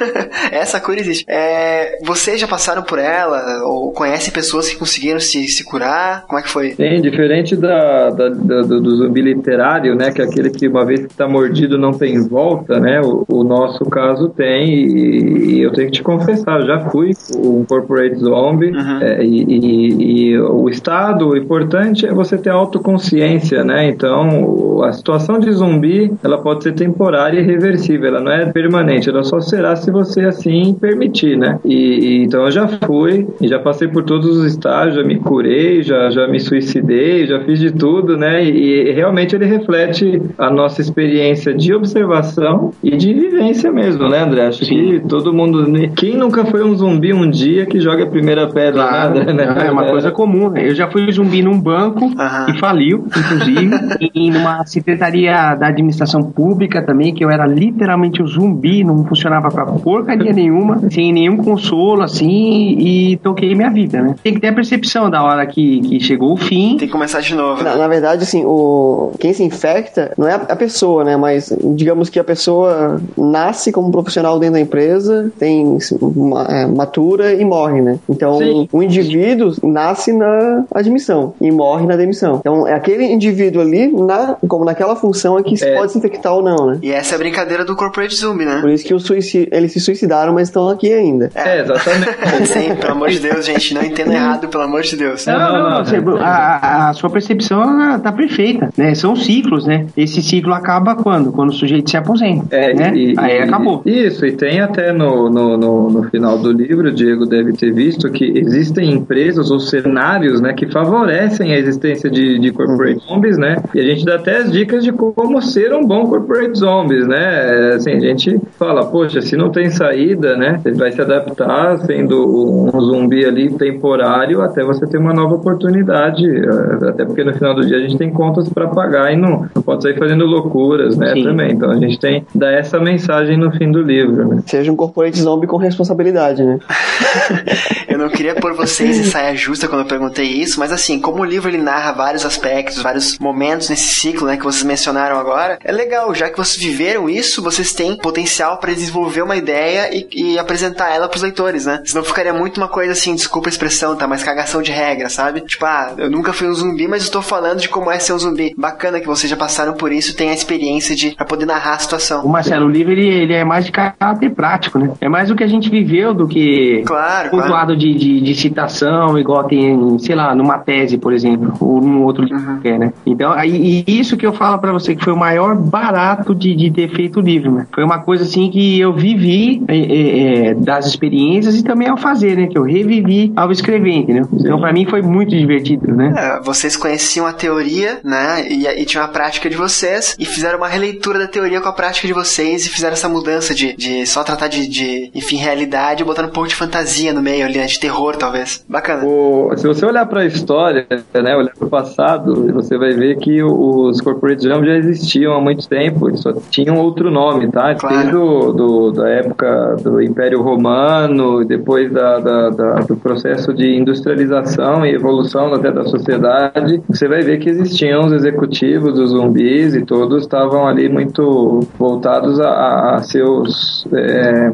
[0.52, 1.24] Essa cura existe.
[1.28, 3.62] É, vocês já passaram por ela?
[3.64, 6.24] Ou conhecem pessoas que conseguiram se, se curar?
[6.26, 6.70] Como é que foi?
[6.72, 10.10] Sim, diferente da, da- da- do, do zumbi literário, né?
[10.12, 13.00] Que é aquele que uma vez que está mordido não tem volta, né?
[13.00, 17.12] O, o nosso caso tem e, e eu tenho que te confessar, eu já fui
[17.36, 23.64] um corporate zombie é, e, e- e o estado, o importante é você ter autoconsciência,
[23.64, 23.88] né?
[23.88, 26.95] Então a situação de zumbi ela pode ser temporária
[27.34, 31.58] e reversível, ela não é permanente, ela só será se você assim permitir, né?
[31.64, 35.16] E, e- então eu já fui e já passei por todos os estágios, já me
[35.18, 38.44] curei, já, já me suicidei, já fiz de tudo, né?
[38.44, 44.20] E, e realmente ele reflete a nossa experiência de observação e de vivência mesmo, né,
[44.22, 44.46] André?
[44.46, 45.66] Acho que todo mundo.
[45.96, 49.66] Quem nunca foi um zumbi um dia que joga a primeira pedra, Claro, né, André?
[49.66, 50.50] é uma coisa comum.
[50.50, 50.68] né?
[50.68, 52.46] Eu já fui zumbi num banco Aham.
[52.50, 53.70] e faliu, inclusive,
[54.14, 59.48] e numa secretaria da administração pública também, que eu era literalmente um zumbi, não funcionava
[59.50, 64.14] pra porcaria nenhuma, sem nenhum consolo, assim, e toquei minha vida, né?
[64.22, 66.76] Tem que ter a percepção da hora que, que chegou o fim.
[66.78, 67.62] Tem que começar de novo.
[67.62, 71.16] Na, na verdade, assim, o, quem se infecta não é a, a pessoa, né?
[71.16, 75.78] Mas digamos que a pessoa nasce como profissional dentro da empresa, tem
[76.14, 77.98] ma- é, matura e morre, né?
[78.08, 78.68] Então, Sim.
[78.72, 82.36] o indivíduo nasce na admissão e morre na demissão.
[82.40, 85.74] Então, é aquele indivíduo ali, na, como naquela função, é que se É.
[85.76, 86.75] pode se infectar ou não, né?
[86.82, 88.60] E essa é a brincadeira do Corporate Zombie, né?
[88.60, 91.30] Por isso que o suicídio, eles se suicidaram, mas estão aqui ainda.
[91.34, 92.16] É, exatamente.
[92.46, 95.26] Sim, pelo amor de Deus, gente, não entenda errado, pelo amor de Deus.
[95.26, 95.84] Não, não, não.
[95.84, 98.94] você- a, a- sua percepção tá perfeita, né?
[98.94, 99.86] São ciclos, né?
[99.96, 101.32] Esse ciclo acaba quando?
[101.32, 102.92] Quando o sujeito se aposenta, É, né?
[102.96, 103.82] e- Aí e- acabou.
[103.84, 107.72] Isso, e tem até no, no, no, no final do livro, o Diego deve ter
[107.72, 113.36] visto, que existem empresas ou cenários né, que favorecem a existência de, de corporate zombies,
[113.38, 113.56] né?
[113.74, 117.74] E a gente dá até as dicas de como ser um bom corporate zombies, né?
[117.76, 120.60] Assim, a gente fala, poxa, se não tem saída, né?
[120.62, 126.24] Você vai se adaptar sendo um zumbi ali temporário até você ter uma nova oportunidade.
[126.26, 129.48] eh, Até porque no final do dia a gente tem contas para pagar e não,
[129.54, 131.12] não pode sair fazendo loucuras, né?
[131.12, 131.24] Sim.
[131.24, 131.52] Também.
[131.52, 134.42] Então a gente tem dá essa mensagem no fim do livro, né?
[134.46, 136.58] Seja um corporate zombie com responsabilidade, né?
[137.88, 141.22] Eu não queria pôr vocês em saia justa quando eu perguntei isso, mas assim, como
[141.22, 145.58] o livro ele narra vários aspectos, vários momentos nesse ciclo, né, que vocês mencionaram agora,
[145.64, 150.06] é legal, já que vocês viveram isso, vocês têm potencial para desenvolver uma ideia e,
[150.32, 151.80] e apresentar ela pros leitores, né?
[151.84, 155.40] Senão ficaria muito uma coisa assim, desculpa a expressão, tá, mas cagação de regra, sabe?
[155.42, 158.18] Tipo, ah, eu nunca fui um zumbi, mas estou falando de como é ser um
[158.18, 158.54] zumbi.
[158.56, 161.76] Bacana que vocês já passaram por isso, tem a experiência de pra poder narrar a
[161.76, 162.26] O situação.
[162.28, 164.92] Marcelo, o livro ele, ele é mais de caráter prático, né?
[165.00, 167.42] É mais o que a gente viveu do que Claro, claro.
[167.44, 172.02] pontuado de, de, de citação, igual tem, sei lá, numa tese, por exemplo, ou num
[172.04, 172.44] outro livro Uhum.
[172.54, 172.92] qualquer, né?
[173.06, 176.54] Então, aí, e isso que eu falo pra você que foi o maior barato de,
[176.54, 177.66] de ter feito o livro, né?
[177.74, 181.96] Foi uma coisa assim que eu vivi é, é, é, das experiências e também ao
[181.96, 182.46] fazer, né?
[182.46, 184.28] Que eu revivi ao escrever, entendeu?
[184.32, 186.14] Então pra mim foi muito divertido, né?
[186.16, 188.46] É, vocês conheciam a teoria, né?
[188.48, 191.72] E, e tinham a prática de vocês e fizeram uma releitura da teoria com a
[191.72, 196.04] prática de vocês e fizeram essa mudança de, de só tratar de, de, enfim, realidade,
[196.04, 197.66] botando um pouco de fantasia no meio ali, né?
[197.66, 198.64] De terror, talvez.
[198.68, 199.04] Bacana.
[199.04, 203.16] O, se você olhar para a história, né, olhar para o passado, você vai ver
[203.18, 207.74] que os corporate jump já existiam há muito tempo, eles só tinham outro nome, tá?
[207.74, 207.96] Claro.
[207.96, 213.76] Desde do, do, da época do Império Romano, depois da, da, da, do processo de
[213.76, 219.74] industrialização e evolução até da sociedade, você vai ver que existiam os executivos, os zumbis
[219.74, 223.86] e todos estavam ali muito voltados a, a seus.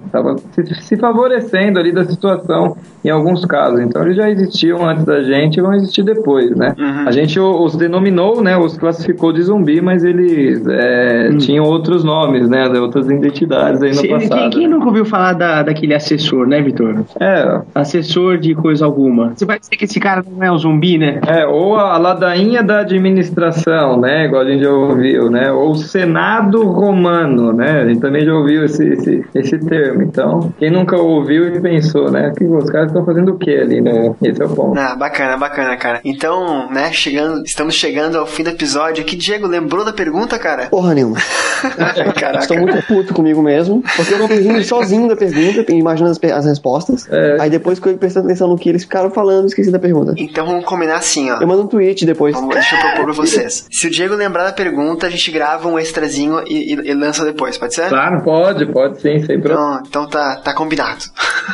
[0.05, 3.81] Estavam é, se, se favorecendo ali da situação em alguns casos.
[3.81, 6.75] Então eles já existiam antes da gente e vão existir depois, né?
[6.79, 7.09] Uhum.
[7.09, 8.57] A gente os denominou, né?
[8.57, 11.39] Os classificou de zumbi, mas eles é, Hum.
[11.39, 12.69] tinham outros nomes, né?
[12.79, 14.39] Outras identidades aí no Se- passado.
[14.39, 17.05] Quem, quem nunca ouviu falar da, daquele assessor, né, Vitor?
[17.21, 19.33] É, Assessor de coisa alguma.
[19.37, 21.21] Você vai dizer que esse cara não é um zumbi, né?
[21.27, 24.27] é, ou a ladainha da administração, né?
[24.27, 25.51] Igual a gente já ouviu, né?
[25.53, 27.83] Ou o Senado Romano, né?
[27.83, 30.03] A gente também já ouviu esse, esse, esse termo.
[30.03, 32.33] Então, quem nunca ouviu e pensou, né?
[32.37, 34.15] Que os caras estão fazendo o que ali, né?
[34.23, 34.79] Esse é o ponto.
[34.79, 36.01] Ah, bacana, bacana, cara.
[36.05, 39.17] Então, né, chegando, estamos chegando ao fim do episódio aqui.
[39.17, 40.67] Diego, lembrou da pergunta, cara?
[40.67, 41.17] Porra nenhuma.
[42.19, 42.39] Caraca.
[42.39, 46.47] Estou muito puto comigo mesmo, porque eu fiquei rindo sozinho da pergunta, imaginando as, as
[46.47, 47.09] respostas.
[47.11, 47.37] É.
[47.41, 50.15] Aí depois que eu prestando atenção no que eles ficaram falando, esqueci da pergunta.
[50.17, 51.41] Então vamos combinar assim, ó.
[51.41, 52.35] Eu mando um tweet depois.
[52.35, 53.67] Vamos, deixa eu propor pra vocês.
[53.71, 57.25] Se o Diego lembrar da pergunta, a gente grava um extrazinho e, e- e lança
[57.25, 57.89] depois, pode ser?
[57.89, 59.83] Claro, pode, pode sim, sem problema.
[59.87, 61.05] Então, então tá, tá combinado.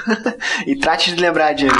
[0.66, 1.74] e trate de lembrar, Diego.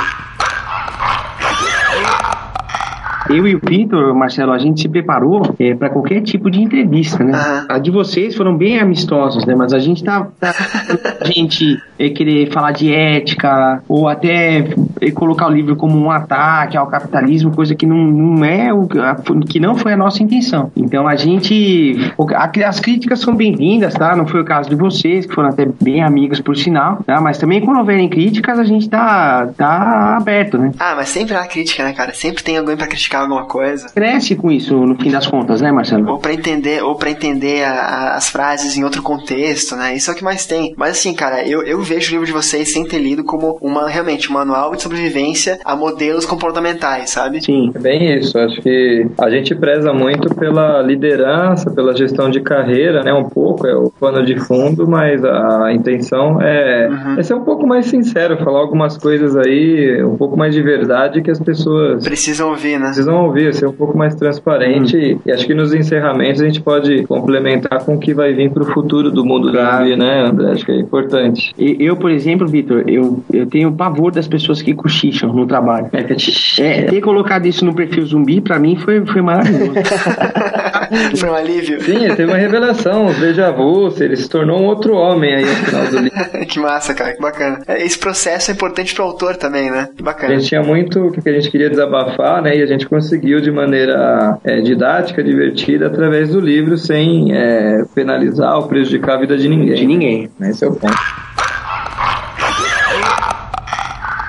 [3.29, 5.43] Eu e o Vitor, Marcelo, a gente se preparou
[5.79, 7.33] para qualquer tipo de entrevista, né?
[7.35, 7.67] Aham.
[7.69, 9.55] A de vocês foram bem amistosos, né?
[9.55, 10.55] Mas a gente tá, tá
[11.21, 14.65] a gente é, querer falar de ética ou até
[15.01, 18.89] é, colocar o livro como um ataque ao capitalismo, coisa que não, não é o
[19.03, 19.17] a-
[19.47, 20.73] que não foi a nossa intenção.
[20.75, 21.97] Então a gente
[22.35, 24.17] a- as críticas são bem-vindas, tá?
[24.17, 27.21] Não foi o caso de vocês que foram até bem amigos por sinal, tá?
[27.21, 30.73] Mas também quando houverem críticas a gente tá tá aberto, né?
[30.79, 32.15] Ah, mas sempre há crítica, né, cara?
[32.15, 33.89] Sempre tem alguém pra criticar alguma coisa.
[33.95, 36.09] Cresce com isso no fim das contas, né, Marcelo?
[36.11, 39.95] Ou pra entender, ou para entender a- a- as frases em outro contexto, né?
[39.95, 40.75] Isso é o que mais tem.
[40.77, 43.89] Mas assim, cara, eu, eu vejo o livro de vocês sem ter lido como uma
[43.89, 47.43] realmente um manual de sobrevivência a modelos comportamentais, sabe?
[47.45, 47.71] Sim.
[47.75, 53.03] É bem isso, acho que a gente preza muito pela liderança, pela gestão de carreira,
[53.03, 53.13] né?
[53.13, 57.19] Um pouco é o pano de fundo, mas a intenção é, Uhum.
[57.19, 61.23] é ser um pouco mais sincero, falar algumas coisas aí, um pouco mais de verdade
[61.23, 62.87] que as pessoas Precisam ouvir, né?
[62.87, 65.19] precisam ouvir, ser um pouco mais transparente.
[65.25, 68.63] E acho que nos encerramentos a gente pode complementar com o que vai vir para
[68.63, 69.85] o futuro do mundo do Claro.
[69.85, 70.53] zumbi, né, André?
[70.53, 71.53] Acho que é importante.
[71.59, 75.89] E- Eu, por exemplo, Vitor, eu, eu tenho pavor das pessoas que cochicham no trabalho.
[75.93, 79.73] É, ter colocado isso no perfil zumbi, pra mim, foi, foi maravilhoso.
[81.17, 81.81] Foi um alívio.
[81.83, 85.45] Sim, ele teve uma revelação, os déjà vu, ele se tornou um outro homem aí
[85.45, 86.19] no final do livro.
[86.49, 87.61] que massa, cara, que bacana.
[87.67, 89.89] É, Esse processo é importante pro autor também, né?
[89.95, 90.35] Que A bacana.
[90.35, 92.57] gente tinha muito o que a gente queria desabafar, né?
[92.57, 98.57] E a gente conseguiu de maneira é, didática, divertida, através do livro, sem é, penalizar
[98.57, 99.75] ou prejudicar a vida de ninguém.
[99.75, 100.31] De ninguém.
[100.41, 100.95] Esse é o ponto.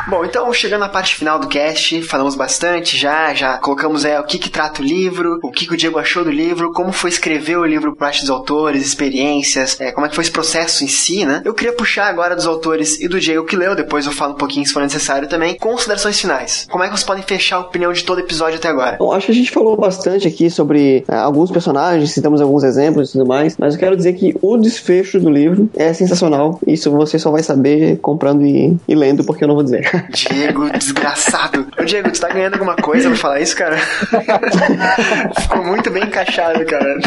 [0.09, 4.23] Bom, então chegando na parte final do cast, falamos bastante já, já colocamos é, o
[4.23, 7.11] que que trata o livro, o que que o Diego achou do livro, como foi
[7.11, 10.83] escrever o livro por parte dos autores, experiências, é, como é que foi esse processo
[10.83, 11.43] em si, né?
[11.45, 14.37] Eu queria puxar agora dos autores e do Diego que leu, depois eu falo um
[14.37, 16.67] pouquinho se for necessário também, considerações finais.
[16.71, 18.97] Como é que vocês podem fechar a opinião de todo episódio até agora?
[18.97, 23.09] Bom, acho que a gente falou bastante aqui sobre ah, alguns personagens, citamos alguns exemplos
[23.09, 26.59] e tudo mais, mas eu quero dizer que o desfecho do livro é sensacional.
[26.65, 29.87] Isso você só vai saber comprando e, e lendo, porque eu não vou dizer.
[30.09, 31.67] Diego, desgraçado.
[31.79, 33.77] Ô Diego, tu tá ganhando alguma coisa pra falar isso, cara?
[35.41, 36.99] Ficou muito bem encaixado, cara.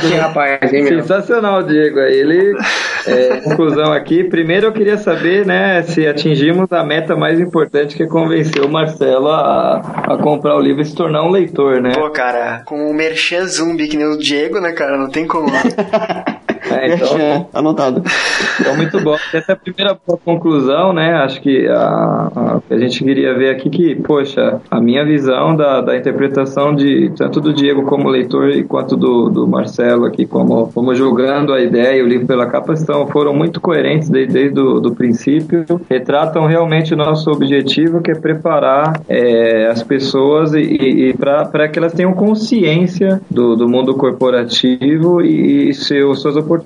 [0.00, 1.02] Que rapaz, hein, meu?
[1.02, 2.00] Sensacional, Diego.
[2.00, 2.56] Aí Ele,
[3.06, 4.24] é, conclusão aqui.
[4.24, 8.68] Primeiro eu queria saber, né, se atingimos a meta mais importante que é convencer o
[8.68, 11.92] Marcelo a, a comprar o livro e se tornar um leitor, né?
[11.94, 14.96] Pô, cara, com o merchan zumbi que nem o Diego, né, cara?
[14.96, 15.48] Não tem como.
[16.70, 18.02] É, então, É, anotado.
[18.60, 19.16] então, muito bom.
[19.32, 21.14] Essa é a primeira conclusão, né?
[21.14, 25.80] Acho que a, a, a gente queria ver aqui que, poxa, a minha visão da,
[25.80, 30.70] da interpretação de tanto do Diego como leitor e quanto do, do Marcelo aqui como,
[30.72, 34.60] como julgando a ideia e o livro pela capa estão, foram muito coerentes desde, desde
[34.60, 40.60] o do princípio, retratam realmente o nosso objetivo que é preparar é, as pessoas e,
[40.60, 46.36] e, e para que elas tenham consciência do, do mundo corporativo e, e seus, suas
[46.36, 46.57] oportunidades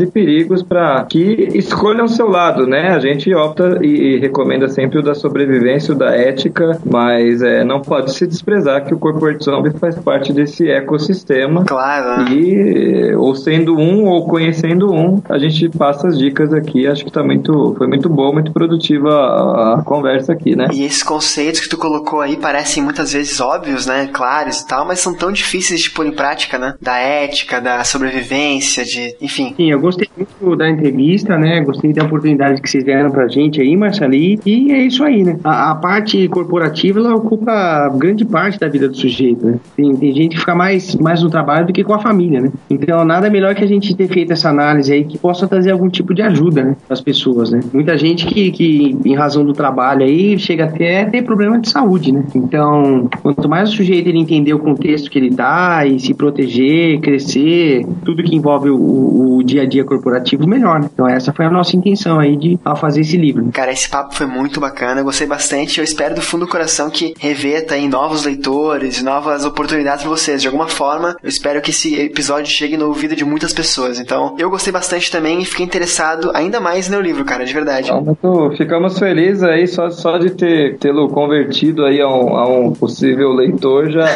[0.00, 2.88] e perigos para que escolham o seu lado, né?
[2.90, 7.64] A gente opta e, e recomenda sempre o da sobrevivência, o da ética, mas é,
[7.64, 12.30] não pode se desprezar que o Corporate Zombie faz parte desse ecossistema Claro, né?
[12.32, 16.86] e ou sendo um ou conhecendo um, a gente passa as dicas aqui.
[16.86, 20.68] Acho que tá muito, foi muito boa, muito produtiva a, a conversa aqui, né?
[20.72, 24.08] E esses conceitos que tu colocou aí parecem muitas vezes óbvios, né?
[24.12, 26.74] Claros e tal, mas são tão difíceis de pôr em prática, né?
[26.80, 29.16] Da ética, da sobrevivência, de.
[29.20, 29.37] Enfim.
[29.56, 31.60] Sim, eu gostei muito da entrevista, né?
[31.60, 34.38] Gostei da oportunidade que vocês deram pra gente aí, Marceli.
[34.44, 35.38] E é isso aí, né?
[35.44, 39.58] A, a parte corporativa, ela ocupa grande parte da vida do sujeito, né?
[39.76, 42.52] Tem, tem gente que fica mais, mais no trabalho do que com a família, né?
[42.68, 45.88] Então, nada melhor que a gente ter feito essa análise aí que possa trazer algum
[45.88, 46.76] tipo de ajuda, né?
[47.04, 47.60] Pessoas, né?
[47.72, 52.12] Muita gente que, que, em razão do trabalho aí, chega até ter problema de saúde,
[52.12, 52.24] né?
[52.34, 57.00] Então, quanto mais o sujeito ele entender o contexto que ele tá e se proteger,
[57.00, 58.76] crescer, tudo que envolve o,
[59.18, 60.88] o dia a dia corporativo, melhor, né?
[60.92, 63.42] Então, essa foi a nossa intenção aí de ao fazer esse livro.
[63.44, 63.50] né?
[63.52, 65.78] Cara, esse papo foi muito bacana, eu gostei bastante.
[65.78, 70.40] Eu espero do fundo do coração que reveta aí novos leitores, novas oportunidades pra vocês.
[70.40, 73.98] De alguma forma, eu espero que esse episódio chegue no ouvido de muitas pessoas.
[73.98, 77.90] Então, eu gostei bastante também e fiquei interessado ainda mais no livro, cara, de verdade.
[77.90, 82.72] Então, ficamos felizes aí só, só de ter tê-lo convertido aí a um, a um
[82.72, 84.06] possível leitor já,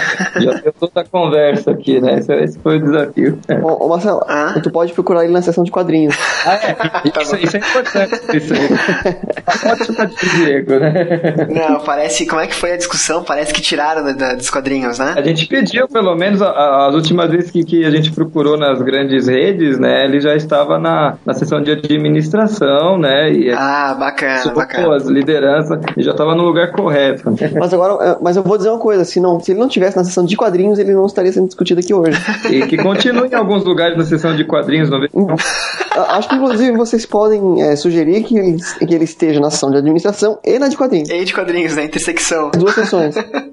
[0.40, 2.18] já deu toda a conversa aqui, né?
[2.18, 3.38] Esse, esse foi o desafio.
[3.62, 4.60] Ô, ô, Marcelo, Hã?
[4.62, 6.14] tu pode procurar ele na seção de quadrinhos.
[6.44, 6.76] Ah, é.
[7.22, 8.36] Isso, isso é importante.
[8.36, 9.70] Isso aí.
[9.70, 11.46] Ótima de Diego, né?
[11.48, 12.26] Não, parece.
[12.26, 13.22] Como é que foi a discussão?
[13.22, 15.14] Parece que tiraram da- da- dos quadrinhos, né?
[15.16, 18.56] A gente pediu, pelo menos, a- a- as últimas vezes que, que a gente procurou
[18.58, 20.04] nas grandes redes, né?
[20.04, 23.32] Ele já estava na, na sessão de administração, né?
[23.32, 24.96] E Ah, bacana, bacana.
[24.96, 27.32] as lideranças, e já estava no lugar correto.
[27.58, 29.96] Mas agora, é, mas eu vou dizer uma coisa, se, não, se ele não tivesse
[29.96, 32.18] na sessão de quadrinhos, ele não estaria sendo discutido aqui hoje.
[32.50, 34.81] E que continue em alguns lugares na sessão de quadrinhos,
[36.08, 39.76] Acho que, inclusive, vocês podem é, sugerir que ele, que ele esteja na sessão de
[39.76, 41.10] administração e na de quadrinhos.
[41.10, 41.84] E de quadrinhos, né?
[41.84, 42.50] Intersecção.
[42.54, 43.14] As duas sessões.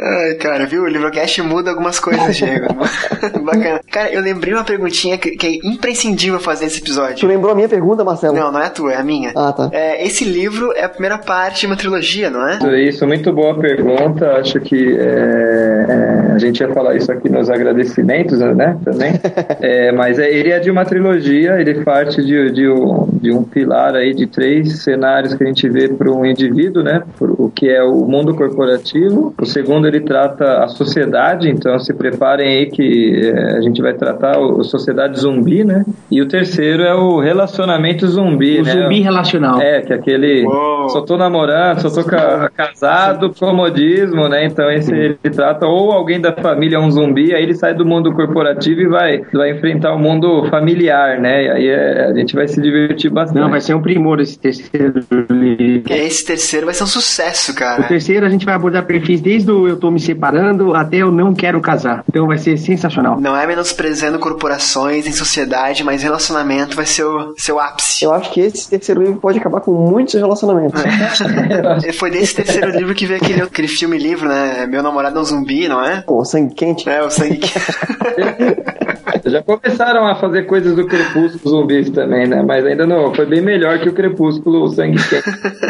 [0.00, 0.82] Ai, cara, viu?
[0.82, 2.66] O Livrocast muda algumas coisas, Diego.
[3.44, 3.80] Bacana.
[3.90, 7.28] Cara, eu lembrei uma perguntinha que, que é imprescindível fazer nesse Tu episódio.
[7.28, 8.34] lembrou a minha pergunta, Marcelo?
[8.34, 9.32] Não, não é a tua, é a minha.
[9.36, 9.68] Ah, tá.
[9.72, 12.58] É, esse livro é a primeira parte de uma trilogia, não é?
[12.82, 14.32] Isso, muito boa pergunta.
[14.32, 18.76] Acho que é, é, a gente ia falar isso aqui nos agradecimentos, né?
[18.84, 19.12] Também.
[19.60, 23.42] É, mas é, ele é de uma trilogia, ele parte de, de, um, de um
[23.44, 27.02] pilar aí de três cenários que a gente vê para um indivíduo, né?
[27.16, 29.21] Pro- O que é o mundo corporativo.
[29.40, 33.92] O segundo ele trata a sociedade, então se preparem aí que é, a gente vai
[33.94, 35.84] tratar o, a sociedade zumbi, né?
[36.10, 38.72] E o terceiro é o relacionamento zumbi, O né?
[38.72, 39.60] zumbi relacional.
[39.60, 40.44] É, que aquele.
[40.46, 40.88] Uou.
[40.88, 44.44] Só tô namorando, só tô ca- casado, comodismo, né?
[44.46, 47.84] Então esse ele trata ou alguém da família é um zumbi, aí ele sai do
[47.84, 51.44] mundo corporativo e vai, vai enfrentar o mundo familiar, né?
[51.44, 53.40] E aí é- a gente vai se divertir bastante.
[53.40, 55.00] Não, vai ser um primor esse terceiro
[55.30, 55.92] livro.
[55.92, 57.82] Esse terceiro vai ser um sucesso, O cara.
[57.84, 58.84] terceiro a gente vai abordar
[59.20, 62.04] desde o eu tô me separando até eu não quero casar.
[62.08, 63.20] Então vai ser sensacional.
[63.20, 68.04] Não é menosprezando corporações em sociedade, mas relacionamento vai ser o seu ápice.
[68.04, 70.80] Eu acho que esse terceiro livro pode acabar com muitos relacionamentos.
[71.98, 74.66] Foi desse terceiro livro que veio aquele, aquele filme livro, né?
[74.66, 76.00] Meu namorado é um zumbi, não é?
[76.02, 76.88] Pô, sangue quente.
[76.88, 77.36] É, o sangue.
[77.36, 77.52] que-
[79.30, 82.42] Já começaram a fazer coisas do Crepúsculo zumbis também, né?
[82.42, 83.14] Mas ainda não.
[83.14, 85.22] Foi bem melhor que o Crepúsculo o Sangue Quente.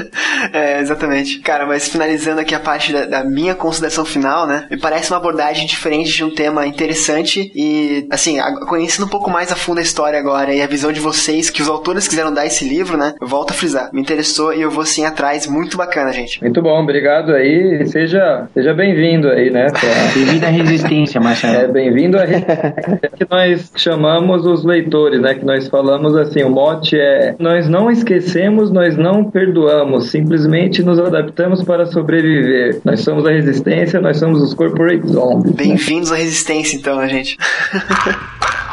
[0.53, 1.39] é, exatamente.
[1.41, 4.67] Cara, mas finalizando aqui a parte da, da minha consideração final, né?
[4.71, 9.51] Me parece uma abordagem diferente de um tema interessante e, assim, conhecendo um pouco mais
[9.51, 12.47] a fundo a história agora e a visão de vocês, que os autores quiseram dar
[12.47, 13.15] esse livro, né?
[13.21, 13.91] Eu volto a frisar.
[13.93, 15.47] Me interessou e eu vou sim atrás.
[15.47, 16.41] Muito bacana, gente.
[16.43, 17.87] Muito bom, obrigado aí.
[17.87, 19.67] Seja, seja bem-vindo aí, né?
[19.73, 19.81] pra-
[20.15, 21.73] Devido à resistência, É, Marcelo.
[21.73, 25.35] bem-vindo a é que nós chamamos os leitores, né?
[25.35, 30.99] Que nós falamos assim, o mote é nós não esquecemos, nós não perdoamos, simplesmente nos
[30.99, 32.81] adaptamos para sobreviver.
[32.85, 35.55] Nós somos a resistência, nós somos os corporate zombies.
[35.55, 35.65] né?
[35.65, 37.37] Bem-vindos à resistência, então, né, gente?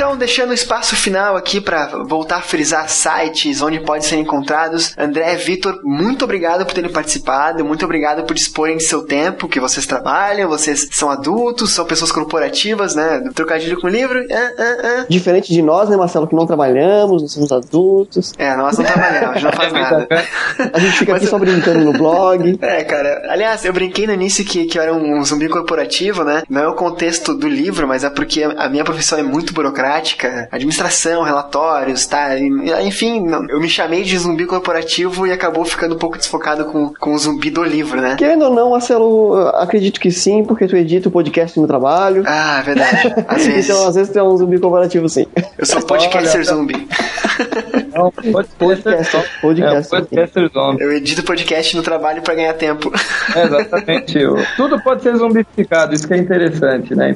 [0.00, 4.94] então, deixando o espaço final aqui para voltar a frisar sites onde podem ser encontrados,
[4.96, 9.60] André Vitor, muito obrigado por terem participado, muito obrigado por disporem de seu tempo, que
[9.60, 13.22] vocês trabalham, vocês são adultos, são pessoas corporativas, né?
[13.34, 14.24] Trocadilho com livro.
[14.32, 15.06] Ah, ah, ah.
[15.06, 18.32] Diferente de nós, né, Marcelo, que não trabalhamos, não somos adultos.
[18.38, 20.08] É, nós não trabalhamos, a gente não faz nada.
[20.72, 22.58] A gente fica Mas aqui só brincando no blog.
[22.62, 23.22] É, cara.
[23.28, 26.42] Aliás, eu brinquei no início que, que eu era um zumbi corporativo, né?
[26.48, 29.89] Não é o contexto do livro, mas é porque a minha profissão é muito burocrática.
[30.50, 32.38] Administração, relatórios, tá?
[32.82, 37.14] Enfim, eu me chamei de zumbi corporativo e acabou ficando um pouco desfocado com, com
[37.14, 38.16] o zumbi do livro, né?
[38.16, 42.24] Querendo ou não, Marcelo, acredito que sim, porque tu edita o podcast no trabalho.
[42.26, 43.14] Ah, verdade.
[43.28, 43.70] Às vezes.
[43.70, 45.26] Então, às vezes tu é um zumbi comparativo, sim.
[45.56, 46.88] Eu sou podcaster zumbi.
[47.94, 49.94] Não, podcaster, Podcast, podcast.
[49.94, 50.82] é, podcaster zombie.
[50.82, 52.92] Eu edito podcast no trabalho pra ganhar tempo.
[53.34, 54.18] É, exatamente.
[54.56, 57.14] Tudo pode ser zombificado, isso que é interessante, né?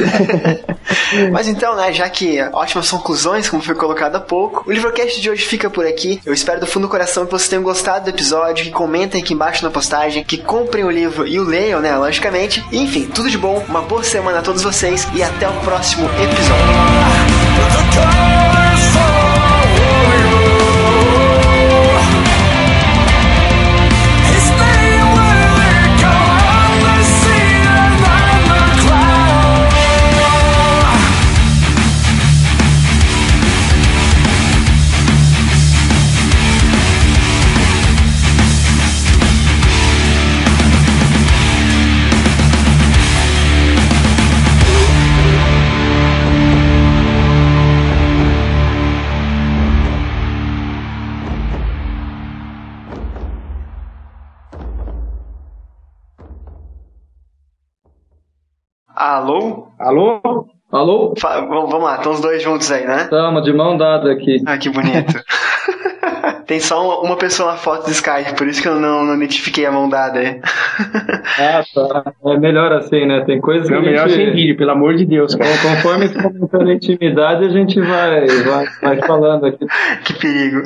[1.33, 5.29] Mas então, né, já que ótimas conclusões, como foi colocado há pouco, o Livrocast de
[5.29, 6.21] hoje fica por aqui.
[6.25, 9.35] Eu espero do fundo do coração que vocês tenham gostado do episódio, que comentem aqui
[9.35, 12.65] embaixo na postagem, que comprem o livro e o leiam, né, logicamente.
[12.73, 16.07] E, enfim, tudo de bom, uma boa semana a todos vocês e até o próximo
[16.07, 16.73] episódio.
[18.37, 18.42] Alô?
[59.83, 60.21] Alô?
[60.71, 61.15] Alô?
[61.19, 63.05] Fa- vamos vamos lá, estão os dois juntos aí, né?
[63.09, 64.37] Tamo de mão dada aqui.
[64.47, 65.13] Ah, que bonito.
[66.53, 69.65] Tem só uma, pessoa na foto do Skype, por isso que eu não, não identifiquei
[69.65, 70.39] a mão dada aí.
[71.39, 72.13] Ah, tá.
[72.27, 73.25] É melhor assim, né?
[73.25, 74.23] Tem coisas que a melhor gente...
[74.23, 75.51] sem vídeo, pelo amor de Deus, cara.
[75.63, 79.65] Conforme se aumentando a intimidade, a gente vai, vai, vai falando aqui.
[80.05, 80.61] que perigo.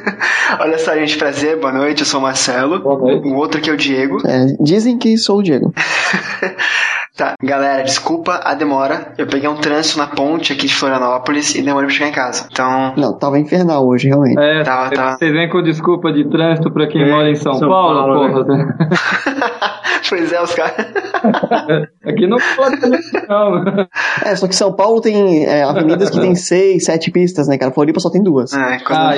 [0.58, 2.80] Olha só, gente, prazer, boa noite, eu sou o Marcelo.
[2.80, 3.28] Boa noite.
[3.28, 4.16] O outro aqui é o Diego.
[4.26, 5.70] É, dizem que sou o Diego.
[7.16, 9.14] Tá, galera, desculpa a demora.
[9.16, 12.46] Eu peguei um trânsito na ponte aqui de Florianópolis e demorei pra chegar em casa.
[12.52, 14.38] Então, Não, tava infernal hoje, realmente.
[14.38, 15.16] É, Tava, tava.
[15.26, 18.44] Vocês vêm com desculpa de trânsito pra quem É, mora em São, São Paulo, Paulo,
[18.44, 18.76] porra.
[20.08, 20.74] pois é, os caras.
[22.06, 22.76] Aqui não pode
[23.28, 23.86] não.
[24.24, 27.72] É, só que São Paulo tem é, avenidas que tem seis, sete pistas, né, cara?
[27.72, 28.52] Floripa só tem duas.
[28.52, 28.98] É, quando...
[28.98, 29.14] Ah,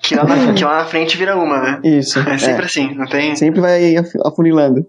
[0.00, 1.80] que, lá na, que lá na frente vira uma, né?
[1.84, 2.18] Isso.
[2.20, 2.66] É sempre é.
[2.66, 3.36] assim, não tem.
[3.36, 4.84] Sempre vai af- afunilando.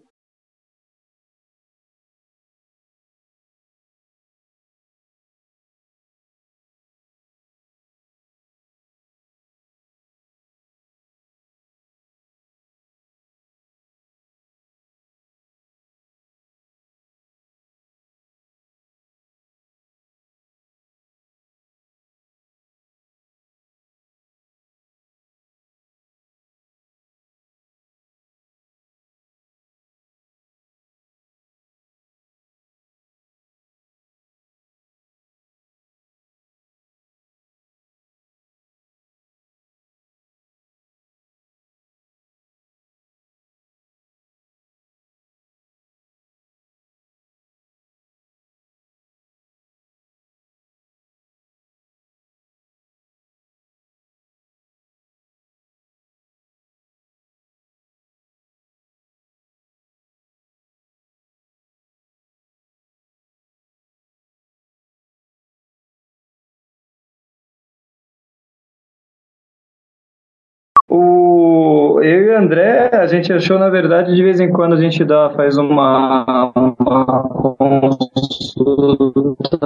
[72.05, 75.03] Eu e o André, a gente achou, na verdade, de vez em quando a gente
[75.03, 77.27] dá, faz uma, uma
[77.57, 79.57] consulta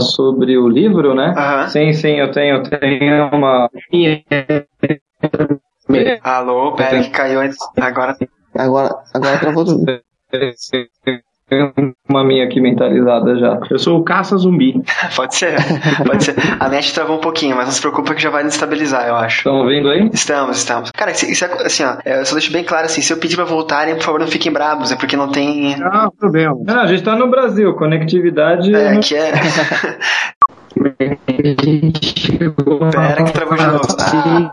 [0.00, 1.34] sobre o livro, né?
[1.36, 1.68] Aham.
[1.68, 3.68] Sim, sim, eu tenho, eu tenho uma.
[6.22, 7.58] Alô, pera que caiu antes.
[7.80, 8.16] Agora.
[8.54, 9.84] Agora, agora travou tudo.
[12.08, 13.60] Uma minha aqui mentalizada já.
[13.70, 14.82] Eu sou o caça zumbi.
[15.14, 15.56] Pode ser,
[16.04, 16.34] pode ser.
[16.58, 19.38] A net travou um pouquinho, mas não se preocupa que já vai estabilizar, eu acho.
[19.38, 20.10] Estão ouvindo aí?
[20.12, 20.90] Estamos, estamos.
[20.90, 21.96] Cara, isso é assim, ó.
[22.04, 24.52] Eu só deixo bem claro assim, se eu pedir pra voltarem, por favor, não fiquem
[24.52, 25.76] bravos, é porque não tem.
[25.78, 26.56] Não, problema.
[26.64, 28.74] Não, a gente tá no Brasil, conectividade.
[28.74, 29.32] É, que é.
[32.92, 33.80] Pera que travou de novo.
[34.12, 34.52] Ah,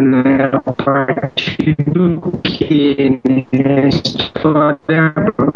[0.00, 3.20] Não é a parte do que
[3.52, 5.52] né, história por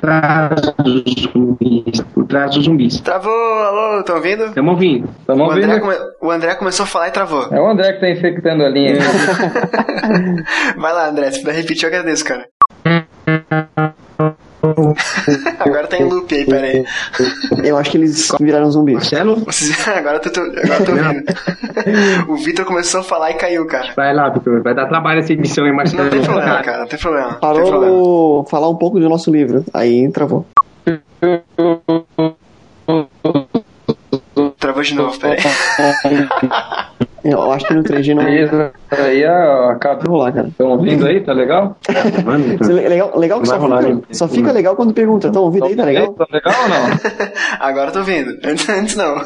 [0.00, 2.00] trás dos zumbis.
[2.14, 3.00] Por trás dos zumbis.
[3.00, 4.44] travou, alô, estão ouvindo?
[4.46, 5.08] Estamos ouvindo.
[5.20, 5.80] Estamos O André, ouvindo?
[5.80, 7.48] come- o André começou a falar e travou.
[7.50, 8.96] É o André que tá infectando a linha.
[10.76, 12.46] Vai lá, André, se puder repetir, eu agradeço, cara.
[15.58, 16.84] Agora tá em loop aí, pera aí.
[17.64, 18.94] Eu acho que eles viraram zumbis.
[18.94, 19.36] Marcelo,
[19.96, 21.24] Agora eu tô, agora tô ouvindo.
[22.28, 23.92] O Vitor começou a falar e caiu, cara.
[23.94, 24.62] vai lá, Vitor.
[24.62, 26.04] Vai dar trabalho essa edição, hein, Marcelo?
[26.04, 27.26] Não tem problema, cara, não tem problema.
[27.26, 28.44] Não tem Parou problema.
[28.46, 29.64] falar um pouco do nosso livro.
[29.74, 30.46] Aí travou.
[34.58, 35.36] Travou de novo, pera
[36.04, 36.86] aí.
[37.32, 38.72] Eu acho que no 3G não vai Isso
[39.02, 40.02] aí a acaba.
[40.08, 40.48] rolar, cara.
[40.48, 41.20] Estão ouvindo aí?
[41.20, 41.76] Tá legal?
[42.24, 42.44] Mano,
[42.80, 45.26] é Legal, legal que só fica, só fica legal quando pergunta.
[45.28, 45.76] Estão ouvindo aí?
[45.76, 46.12] Tá legal?
[46.14, 46.86] Tá legal ou não?
[47.60, 48.30] Agora eu tô ouvindo.
[48.44, 49.16] Antes, antes não.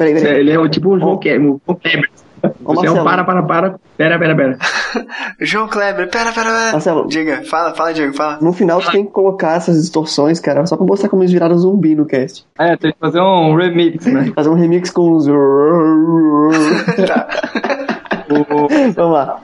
[0.00, 0.40] Peraí, peraí.
[0.40, 1.52] Ele é o tipo o João Kleber.
[1.52, 2.10] o João Kleber.
[2.64, 3.78] Ô, Você é um para, para, para.
[3.98, 4.58] Pera, pera, pera.
[5.40, 6.72] João Kleber, pera, pera, pera.
[6.72, 7.06] Marcelo.
[7.06, 8.38] Diga, fala, fala, Diego, fala.
[8.40, 11.58] No final tu tem que colocar essas distorções, cara, só pra mostrar como eles viraram
[11.58, 12.46] zumbi no cast.
[12.58, 14.32] É, tem que fazer um remix, né?
[14.34, 15.26] Fazer um remix com os.
[17.06, 17.28] Tá.
[18.96, 19.40] Vamos lá.